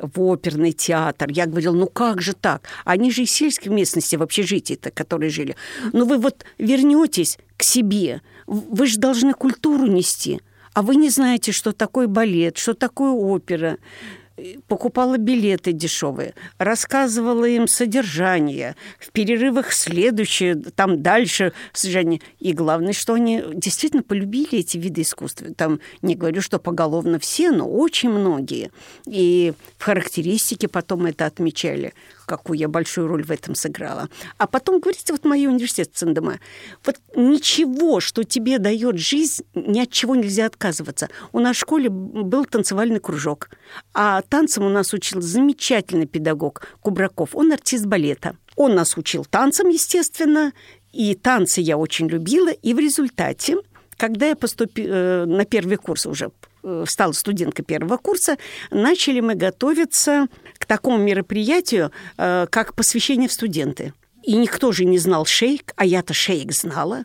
[0.02, 1.30] в оперный театр.
[1.30, 2.62] Я говорила, ну как же так?
[2.84, 5.56] Они же из сельской местности в общежитии-то, которые жили.
[5.92, 8.22] Ну вы вот вернетесь к себе.
[8.46, 10.40] Вы же должны культуру нести.
[10.74, 13.78] А вы не знаете, что такое балет, что такое опера
[14.66, 22.20] покупала билеты дешевые, рассказывала им содержание, в перерывах следующее, там дальше содержание.
[22.38, 25.52] И главное, что они действительно полюбили эти виды искусства.
[25.54, 28.70] Там не говорю, что поголовно все, но очень многие.
[29.06, 31.92] И в характеристике потом это отмечали
[32.28, 34.08] какую я большую роль в этом сыграла.
[34.36, 36.38] А потом, говорите, вот мой университет Цендема,
[36.84, 41.08] вот ничего, что тебе дает жизнь, ни от чего нельзя отказываться.
[41.32, 43.50] У нас в школе был танцевальный кружок,
[43.94, 47.34] а танцам у нас учил замечательный педагог Кубраков.
[47.34, 48.36] Он артист балета.
[48.54, 50.52] Он нас учил танцам, естественно,
[50.92, 53.56] и танцы я очень любила, и в результате
[53.98, 56.30] когда я поступила э, на первый курс уже
[56.86, 58.36] стала студенткой первого курса,
[58.70, 60.26] начали мы готовиться
[60.58, 63.92] к такому мероприятию, э, как посвящение в студенты.
[64.22, 67.04] И никто же не знал шейк, а я-то шейк знала.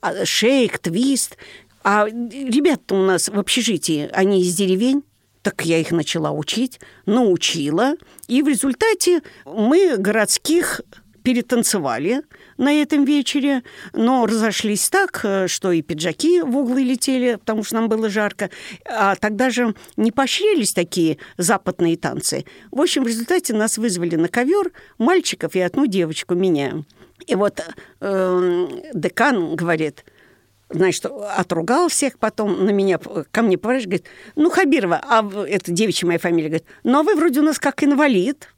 [0.00, 1.36] А шейк, твист.
[1.84, 5.02] А ребята у нас в общежитии, они из деревень,
[5.42, 7.94] так я их начала учить, научила.
[8.28, 10.80] И в результате мы городских
[11.22, 12.22] перетанцевали
[12.58, 13.62] на этом вечере,
[13.92, 18.50] но разошлись так, э, что и пиджаки в углы летели, потому что нам было жарко.
[18.84, 22.44] А тогда же не поощрялись такие западные танцы.
[22.70, 26.84] В общем, в результате нас вызвали на ковер мальчиков и одну девочку, меня.
[27.26, 27.60] И вот
[28.00, 30.04] э, декан говорит,
[30.74, 32.98] значит, отругал всех потом на меня,
[33.30, 37.14] ко мне поворачивает, говорит, ну, Хабирова, а это девичья моя фамилия, говорит, ну, а вы
[37.14, 38.48] вроде у нас как инвалид.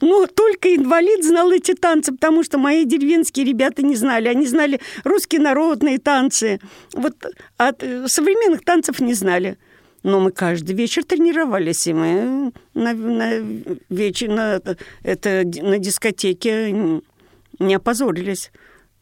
[0.00, 4.28] Ну, только инвалид знал эти танцы, потому что мои деревенские ребята не знали.
[4.28, 6.60] Они знали русские народные танцы.
[6.92, 7.14] Вот
[7.56, 9.58] от э, современных танцев не знали.
[10.02, 13.34] Но мы каждый вечер тренировались, и мы на, на
[13.88, 14.60] вечер на,
[15.04, 17.00] это, на дискотеке
[17.58, 18.50] не опозорились.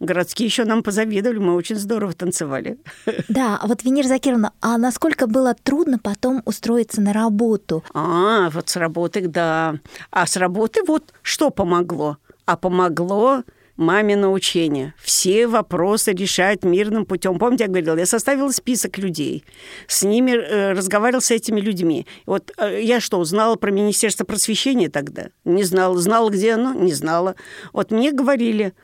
[0.01, 2.79] Городские еще нам позавидовали, мы очень здорово танцевали.
[3.29, 7.85] Да, а вот Венера Закировна, а насколько было трудно потом устроиться на работу?
[7.95, 9.77] А, вот с работы, да.
[10.11, 12.17] А с работы вот что помогло?
[12.47, 13.45] А помогло
[13.81, 14.95] мамино учение.
[15.03, 17.39] Все вопросы решать мирным путем.
[17.39, 19.45] Помните, я говорила, я составила список людей,
[19.87, 22.07] с ними э, разговаривала с этими людьми.
[22.27, 25.29] Вот э, я что, знала про Министерство просвещения тогда?
[25.45, 25.97] Не знала.
[25.99, 26.75] Знала, где оно?
[26.75, 27.35] Не знала.
[27.73, 28.75] Вот мне говорили,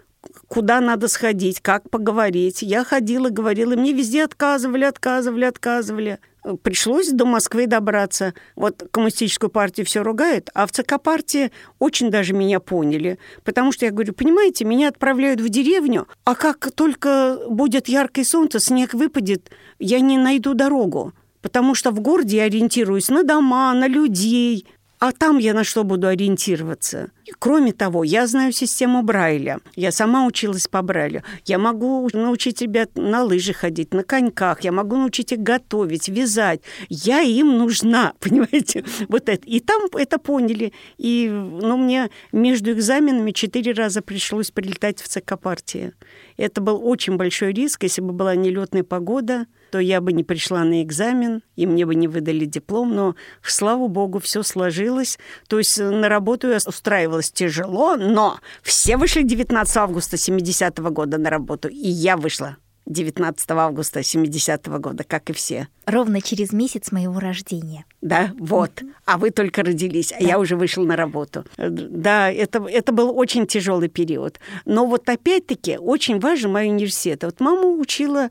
[0.48, 2.62] куда надо сходить, как поговорить.
[2.62, 6.18] Я ходила, говорила, мне везде отказывали, отказывали, отказывали.
[6.62, 8.34] Пришлось до Москвы добраться.
[8.54, 13.18] Вот коммунистическую партию все ругают, а в ЦК партии очень даже меня поняли.
[13.42, 18.60] Потому что я говорю, понимаете, меня отправляют в деревню, а как только будет яркое солнце,
[18.60, 21.12] снег выпадет, я не найду дорогу.
[21.42, 24.66] Потому что в городе я ориентируюсь на дома, на людей–
[24.98, 27.10] а там я на что буду ориентироваться?
[27.38, 29.58] Кроме того, я знаю систему Брайля.
[29.74, 31.22] Я сама училась по Брайлю.
[31.44, 34.62] Я могу научить ребят на лыжи ходить, на коньках.
[34.62, 36.60] Я могу научить их готовить, вязать.
[36.88, 38.84] Я им нужна, понимаете?
[39.08, 39.46] Вот это.
[39.46, 40.72] И там это поняли.
[40.98, 45.92] И ну, мне между экзаменами четыре раза пришлось прилетать в ЦК партии.
[46.36, 47.82] Это был очень большой риск.
[47.82, 51.94] Если бы была нелетная погода, то я бы не пришла на экзамен, и мне бы
[51.94, 55.18] не выдали диплом, но, слава богу, все сложилось.
[55.48, 60.90] То есть э, на работу я устраивалась тяжело, но все вышли 19 августа 70 -го
[60.90, 65.68] года на работу, и я вышла 19 августа 70 -го года, как и все.
[65.86, 67.84] Ровно через месяц моего рождения.
[68.00, 68.82] Да, вот.
[69.04, 70.26] А вы только родились, а да.
[70.26, 71.44] я уже вышла на работу.
[71.58, 74.38] Да, это, это был очень тяжелый период.
[74.64, 77.24] Но вот опять-таки очень важен мой университет.
[77.24, 78.30] Вот мама учила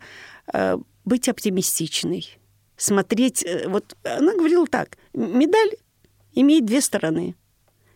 [0.54, 2.38] э, быть оптимистичной,
[2.78, 3.44] смотреть...
[3.46, 5.72] Э, вот она говорила так, медаль
[6.34, 7.36] имеет две стороны.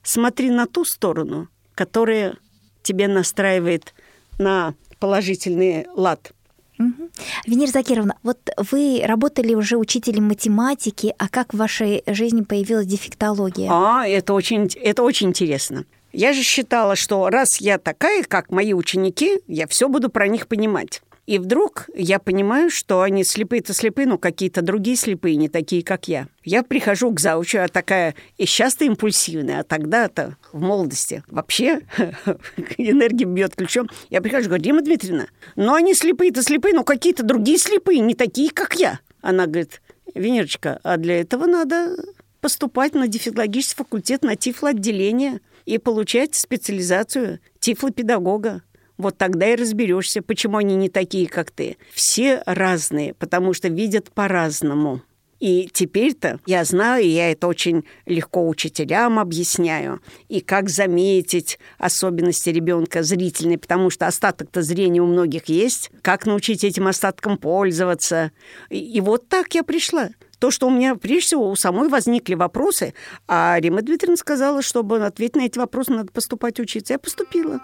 [0.03, 2.35] Смотри на ту сторону, которая
[2.83, 3.93] тебе настраивает
[4.37, 6.31] на положительный лад.
[6.79, 7.09] Угу.
[7.45, 8.37] Венера Закировна, вот
[8.71, 13.69] вы работали уже учителем математики, а как в вашей жизни появилась дефектология?
[13.69, 15.85] А, это очень, это очень интересно.
[16.13, 20.47] Я же считала, что раз я такая, как мои ученики, я все буду про них
[20.47, 21.01] понимать.
[21.29, 26.07] И вдруг я понимаю, что они слепые-то слепые, но какие-то другие слепые, не такие, как
[26.07, 26.27] я.
[26.43, 31.81] Я прихожу к заучу, а такая и сейчас-то импульсивная, а тогда-то в молодости вообще
[32.79, 33.91] энергия бьет ключом.
[34.09, 38.49] Я прихожу, говорю, Дима Дмитриевна, ну они слепые-то слепые, но какие-то другие слепые, не такие,
[38.49, 38.99] как я.
[39.21, 39.83] Она говорит,
[40.15, 41.95] Венерочка, а для этого надо
[42.41, 48.63] поступать на дефектологический факультет на тифлоотделение и получать специализацию тифлопедагога.
[48.99, 51.77] Вот тогда и разберешься, почему они не такие, как ты.
[51.93, 55.01] Все разные, потому что видят по-разному.
[55.39, 62.49] И теперь-то я знаю, и я это очень легко учителям объясняю, и как заметить особенности
[62.49, 68.33] ребенка зрительные, потому что остаток-то зрения у многих есть, как научить этим остаткам пользоваться.
[68.69, 70.09] И, и вот так я пришла.
[70.39, 72.93] То, что у меня, прежде всего, у самой возникли вопросы,
[73.27, 76.93] а Рима Дмитриевна сказала, чтобы ответить на эти вопросы, надо поступать учиться.
[76.93, 77.59] Я поступила.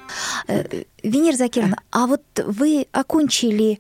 [0.48, 3.80] Э, Венера Закировна, а вот вы окончили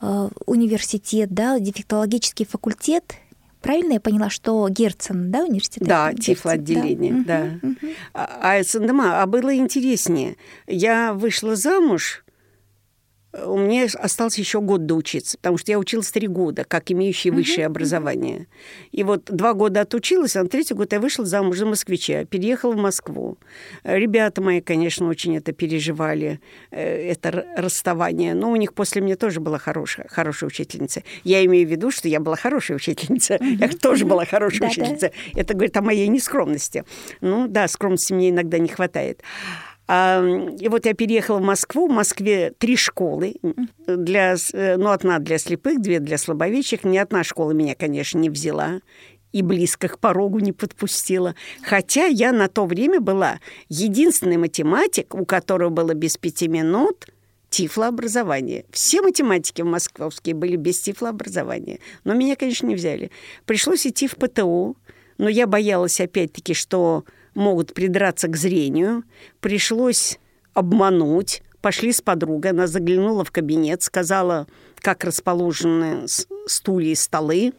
[0.00, 3.14] э, университет, да, дефектологический факультет,
[3.62, 5.86] Правильно я поняла, что Герцен, да, университет?
[5.86, 7.42] Да, тифлоотделение, да.
[7.42, 7.68] да.
[7.68, 7.92] Угу, угу.
[8.12, 10.36] А, а было интереснее.
[10.66, 12.21] Я вышла замуж
[13.32, 17.64] у меня остался еще год доучиться, потому что я училась три года, как имеющий высшее
[17.64, 18.46] uh-huh, образование.
[18.90, 22.72] И вот два года отучилась, а на третий год я вышла замуж за москвича, переехала
[22.72, 23.38] в Москву.
[23.84, 28.34] Ребята мои, конечно, очень это переживали, э, это расставание.
[28.34, 31.02] Но у них после меня тоже была хорошая, хорошая учительница.
[31.24, 33.36] Я имею в виду, что я была хорошая учительница.
[33.36, 34.08] Uh-huh, я тоже uh-huh.
[34.08, 35.10] была хорошая учительница.
[35.34, 36.84] Это говорит о моей нескромности.
[37.22, 39.22] Ну да, скромности мне иногда не хватает.
[39.88, 41.88] И вот я переехала в Москву.
[41.88, 43.34] В Москве три школы.
[43.86, 46.84] Для, э, ну, одна для слепых, две для слабовидящих.
[46.84, 48.80] Ни одна школа меня, конечно, не взяла
[49.32, 51.34] и близко к порогу не подпустила.
[51.62, 57.06] Хотя я на то время была единственный математик, у которого было без пяти минут
[57.50, 58.64] тифлообразование.
[58.70, 61.80] Все математики в московские были без тифлообразования.
[62.04, 63.10] Но меня, конечно, не взяли.
[63.44, 64.76] Пришлось идти в ПТУ,
[65.18, 67.04] но я боялась опять-таки, что
[67.34, 69.04] могут придраться к зрению.
[69.40, 70.18] Пришлось
[70.54, 71.42] обмануть.
[71.60, 74.46] Пошли с подругой, она заглянула в кабинет, сказала,
[74.80, 76.06] как расположены
[76.46, 77.52] стулья и столы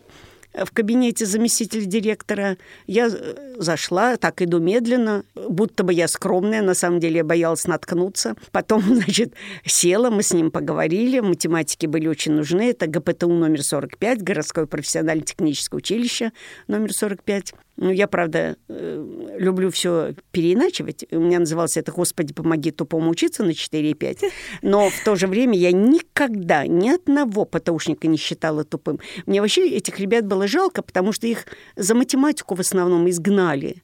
[0.53, 2.57] в кабинете заместителя директора.
[2.85, 7.65] Я э, зашла, так иду медленно, будто бы я скромная, на самом деле я боялась
[7.65, 8.35] наткнуться.
[8.51, 9.33] Потом, значит,
[9.65, 12.69] села, мы с ним поговорили, математики были очень нужны.
[12.69, 16.31] Это ГПТУ номер 45, городское профессионально-техническое училище
[16.67, 17.53] номер 45.
[17.75, 21.05] Ну, я, правда, э, люблю все переиначивать.
[21.11, 24.31] У меня назывался это «Господи, помоги тупому учиться» на 4,5.
[24.61, 28.99] Но в то же время я никогда ни одного ПТУшника не считала тупым.
[29.25, 31.45] Мне вообще этих ребят было жалко, потому что их
[31.75, 33.81] за математику в основном изгнали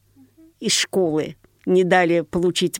[0.60, 1.36] из школы,
[1.66, 2.80] не дали получить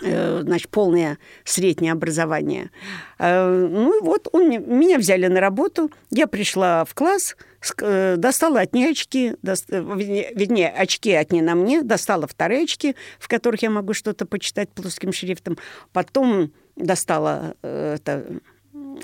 [0.00, 2.70] значит, полное среднее образование.
[3.18, 7.36] Э, ну и вот он, меня взяли на работу, я пришла в класс,
[7.78, 13.28] э, достала от нее очки, вернее, очки от нее на мне, достала вторые очки, в
[13.28, 15.58] которых я могу что-то почитать плоским шрифтом,
[15.92, 18.40] потом достала это,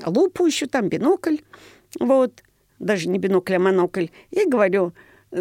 [0.07, 1.37] лупу еще, там бинокль,
[2.01, 2.43] вот,
[2.79, 4.95] даже не бинокль, а монокль, и говорю,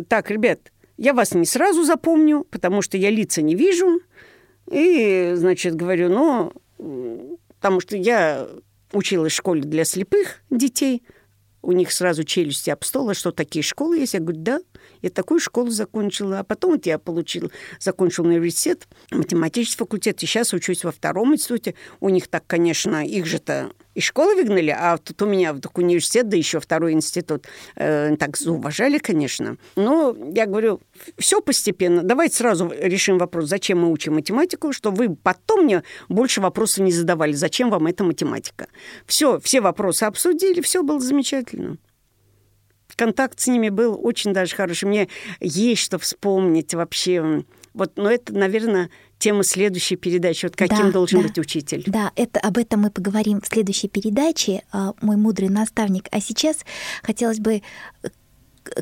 [0.10, 4.02] так, ребят, я вас не сразу запомню, потому что я лица не вижу,
[4.70, 8.48] и, значит, говорю, ну, потому что я
[8.92, 11.04] училась в школе для слепых детей,
[11.62, 14.14] у них сразу челюсти об стол, а что такие школы есть?
[14.14, 14.60] Я говорю, да.
[15.02, 16.40] Я такую школу закончила.
[16.40, 20.22] А потом вот я получил, закончил университет, математический факультет.
[20.24, 21.76] И сейчас учусь во втором институте.
[22.00, 26.30] У них так, конечно, их же-то из школы выгнали, а тут у меня вдруг университет,
[26.30, 27.48] да еще второй институт.
[27.76, 29.58] Э, так зауважали, конечно.
[29.76, 30.82] Но я говорю,
[31.18, 32.04] все постепенно.
[32.04, 36.92] Давайте сразу решим вопрос, зачем мы учим математику, что вы потом мне больше вопросов не
[36.92, 37.32] задавали.
[37.32, 38.68] Зачем вам эта математика?
[39.08, 41.78] Все, все вопросы обсудили, все было замечательно
[42.98, 44.86] контакт с ними был очень даже хороший.
[44.86, 45.08] Мне
[45.40, 47.46] есть что вспомнить вообще.
[47.74, 48.90] Вот, но это, наверное,
[49.20, 50.46] тема следующей передачи.
[50.46, 51.84] Вот каким да, должен да, быть учитель.
[51.86, 56.08] Да, это, об этом мы поговорим в следующей передаче, а, мой мудрый наставник.
[56.12, 56.66] А сейчас
[57.04, 57.62] хотелось бы
[58.04, 58.10] э,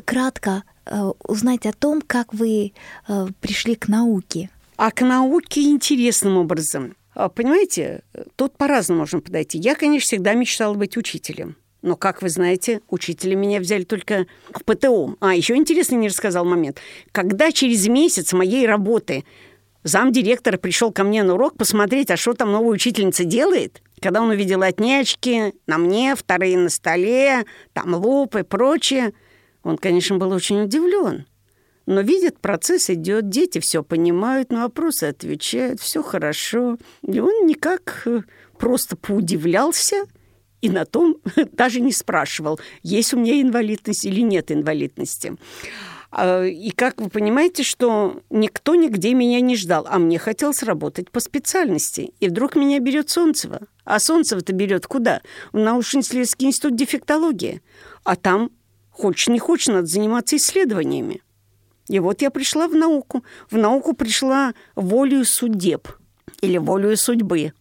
[0.04, 0.98] кратко э,
[1.28, 2.72] узнать о том, как вы
[3.06, 4.50] э, пришли к науке.
[4.76, 6.96] А к науке интересным образом.
[7.14, 8.02] А, понимаете,
[8.36, 9.58] тут по-разному можно подойти.
[9.58, 11.56] Я, конечно, всегда мечтала быть учителем.
[11.82, 15.16] Но, как вы знаете, учителя меня взяли только в ПТУ.
[15.20, 16.80] А, еще интересный не рассказал момент.
[17.12, 19.24] Когда через месяц моей работы
[19.84, 24.30] замдиректора пришел ко мне на урок посмотреть, а что там новая учительница делает, когда он
[24.30, 29.12] увидел отнячки на мне, вторые на столе, там лупы и прочее,
[29.62, 31.26] он, конечно, был очень удивлен.
[31.86, 36.78] Но видит, процесс идет, дети все понимают, на вопросы отвечают, все хорошо.
[37.06, 38.22] И он никак э,
[38.58, 40.04] просто поудивлялся–
[40.62, 41.16] и на том
[41.52, 45.36] даже не спрашивал, есть у меня инвалидность или нет инвалидности.
[46.10, 51.10] А, и как вы понимаете, что никто нигде меня не ждал, а мне хотелось работать
[51.10, 52.12] по специальности.
[52.20, 53.60] И вдруг меня берет Солнцево.
[53.84, 55.20] А Солнцево-то берет куда?
[55.52, 57.60] В научно-исследовательский институт дефектологии.
[58.04, 58.50] А там,
[58.90, 61.22] хочешь не хочешь, надо заниматься исследованиями.
[61.88, 63.24] И вот я пришла в науку.
[63.50, 65.88] В науку пришла волею судеб
[66.40, 67.52] или волею судьбы.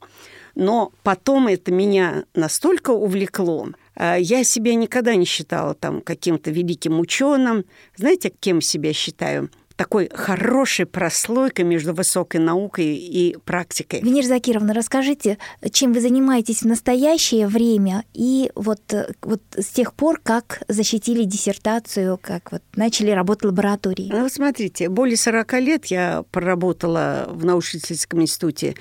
[0.56, 6.99] Но потом это меня настолько увлекло, а, я себя никогда не считала там каким-то великим
[6.99, 7.66] ученым.
[7.95, 9.49] Знаете, кем себя считаю?
[9.76, 14.01] Такой хорошей прослойкой между высокой наукой и практикой.
[14.01, 15.38] Венера Закировна, расскажите,
[15.71, 18.82] чем вы занимаетесь в настоящее время и вот,
[19.21, 24.09] вот с тех пор, как защитили диссертацию, как вот начали работать в лаборатории?
[24.11, 28.76] Ну, смотрите, более 40 лет я проработала в научно-исследовательском институте.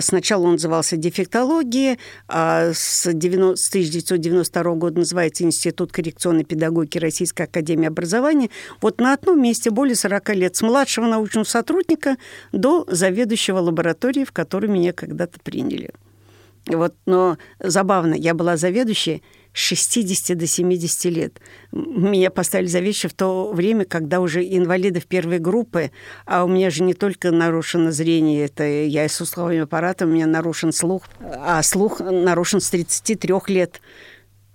[0.00, 7.42] Сначала он назывался «Дефектология», а с, 90, с 1992 года называется Институт коррекционной педагогики Российской
[7.42, 8.50] Академии Образования.
[8.80, 12.16] Вот на одном месте более 40 лет лет, с младшего научного сотрудника
[12.52, 15.90] до заведующего лаборатории, в которой меня когда-то приняли.
[16.66, 19.22] Вот, но забавно, я была заведующей
[19.52, 21.40] с 60 до 70 лет.
[21.72, 25.90] Меня поставили заведующей в то время, когда уже инвалидов первой группы,
[26.26, 30.08] а у меня же не только нарушено зрение, это я и с условием аппарата, у
[30.08, 33.80] меня нарушен слух, а слух нарушен с 33 лет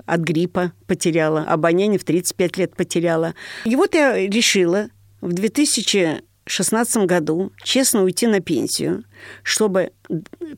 [0.05, 3.33] от гриппа потеряла, обоняние в 35 лет потеряла.
[3.65, 4.89] И вот я решила
[5.25, 9.03] в 2016 году честно уйти на пенсию,
[9.41, 9.91] чтобы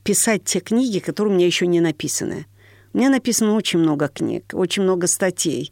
[0.03, 2.45] писать те книги, которые у меня еще не написаны.
[2.93, 5.71] У меня написано очень много книг, очень много статей.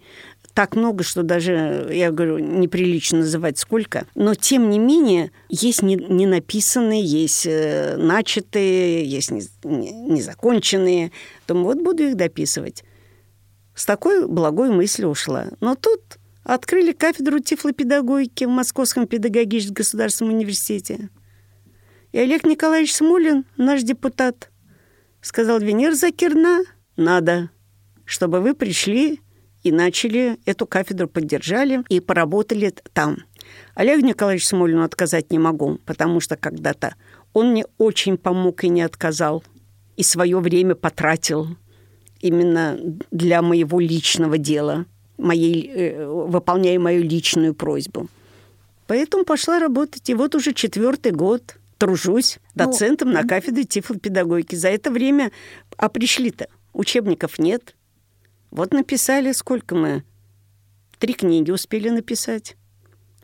[0.53, 4.07] Так много, что даже, я говорю, неприлично называть сколько.
[4.15, 11.11] Но, тем не менее, есть не, не написанные, есть э, начатые, есть не, не, незаконченные.
[11.45, 12.85] Думаю, вот буду их дописывать.
[13.73, 15.47] С такой благой мыслью ушла.
[15.59, 16.01] Но тут
[16.45, 21.09] Открыли кафедру тифлопедагогики в Московском педагогическом государственном университете.
[22.11, 24.51] И Олег Николаевич Смолин, наш депутат,
[25.21, 26.61] сказал, Венер Закирна,
[26.97, 27.49] надо,
[28.05, 29.21] чтобы вы пришли
[29.63, 33.17] и начали эту кафедру, поддержали и поработали там.
[33.73, 36.95] Олегу Николаевичу Смолину отказать не могу, потому что когда-то
[37.33, 39.43] он мне очень помог и не отказал,
[39.97, 41.57] и свое время потратил
[42.21, 42.77] именно
[43.09, 44.85] для моего личного дела–
[45.17, 48.07] моей, э, выполняя мою личную просьбу.
[48.87, 50.09] Поэтому пошла работать.
[50.09, 54.55] И вот уже четвертый год тружусь ну, доцентом ну, на кафедре тифлопедагогики.
[54.55, 55.31] За это время...
[55.77, 56.47] А пришли-то?
[56.73, 57.75] Учебников нет.
[58.51, 60.03] Вот написали, сколько мы?
[60.99, 62.55] Три книги успели написать.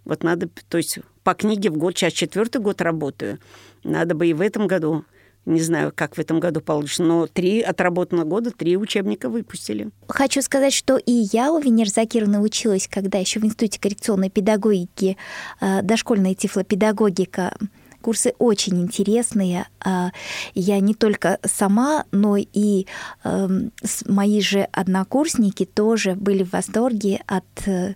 [0.04, 0.50] Вот надо...
[0.68, 3.40] То есть по книге в год, сейчас четвертый год работаю.
[3.84, 5.06] Надо бы и в этом году
[5.46, 9.90] не знаю, как в этом году получится, но три отработанных года, три учебника выпустили.
[10.08, 15.18] Хочу сказать, что и я у Венер Закировны училась, когда еще в Институте коррекционной педагогики,
[15.60, 17.56] э, дошкольная тифлопедагогика,
[18.02, 19.68] курсы очень интересные.
[19.80, 20.12] А,
[20.54, 22.88] я не только сама, но и
[23.24, 23.72] эм,
[24.08, 27.96] мои же однокурсники тоже были в восторге от э,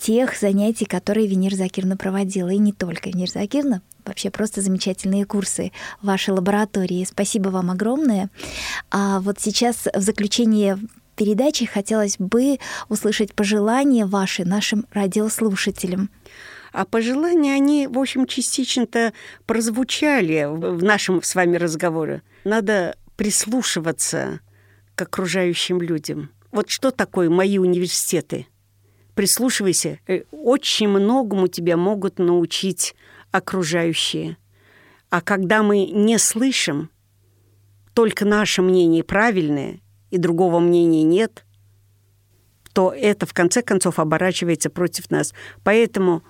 [0.00, 2.48] тех занятий, которые Венер Закирна проводила.
[2.48, 7.04] И не только Венер Закирна, вообще просто замечательные курсы вашей лаборатории.
[7.04, 8.30] Спасибо вам огромное.
[8.90, 10.78] А вот сейчас в заключение
[11.16, 16.08] передачи хотелось бы услышать пожелания ваши нашим радиослушателям.
[16.72, 19.12] А пожелания, они, в общем, частично-то
[19.44, 22.22] прозвучали в нашем с вами разговоре.
[22.44, 24.40] Надо прислушиваться
[24.94, 26.30] к окружающим людям.
[26.52, 28.46] Вот что такое мои университеты?
[29.20, 32.94] Прислушивайся, э, очень многому тебя могут научить
[33.30, 34.38] окружающие.
[35.10, 36.88] А когда мы не слышим,
[37.92, 41.44] только наше мнение правильное, и другого мнения нет,
[42.72, 45.34] то это в конце концов оборачивается против нас.
[45.64, 46.22] Поэтому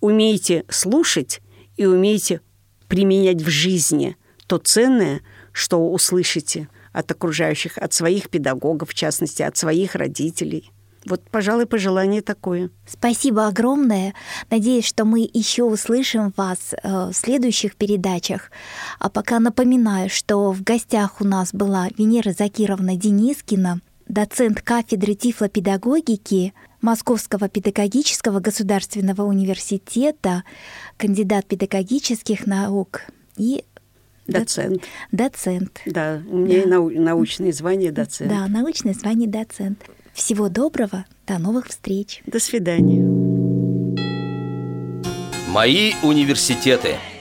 [0.00, 1.40] умейте слушать
[1.78, 2.42] и умейте
[2.88, 5.22] применять в жизни то ценное,
[5.52, 10.73] что услышите от окружающих, от своих педагогов, в частности, от своих родителей.
[11.06, 12.70] Вот, пожалуй, пожелание такое.
[12.86, 14.14] Спасибо огромное.
[14.50, 18.50] Надеюсь, что мы еще услышим вас э, в следующих передачах.
[18.98, 26.54] А пока напоминаю, что в гостях у нас была Венера Закировна Денискина, доцент кафедры тифлопедагогики
[26.80, 30.44] Московского педагогического государственного университета,
[30.96, 33.02] кандидат педагогических наук
[33.36, 33.64] и
[34.26, 34.82] Доцент.
[35.12, 35.80] Доцент.
[35.84, 36.78] Да, у меня да.
[36.78, 38.30] научное звание доцент.
[38.30, 39.84] Да, научное звание доцент.
[40.14, 42.22] Всего доброго, до новых встреч.
[42.26, 43.02] До свидания.
[45.48, 46.96] Мои университеты–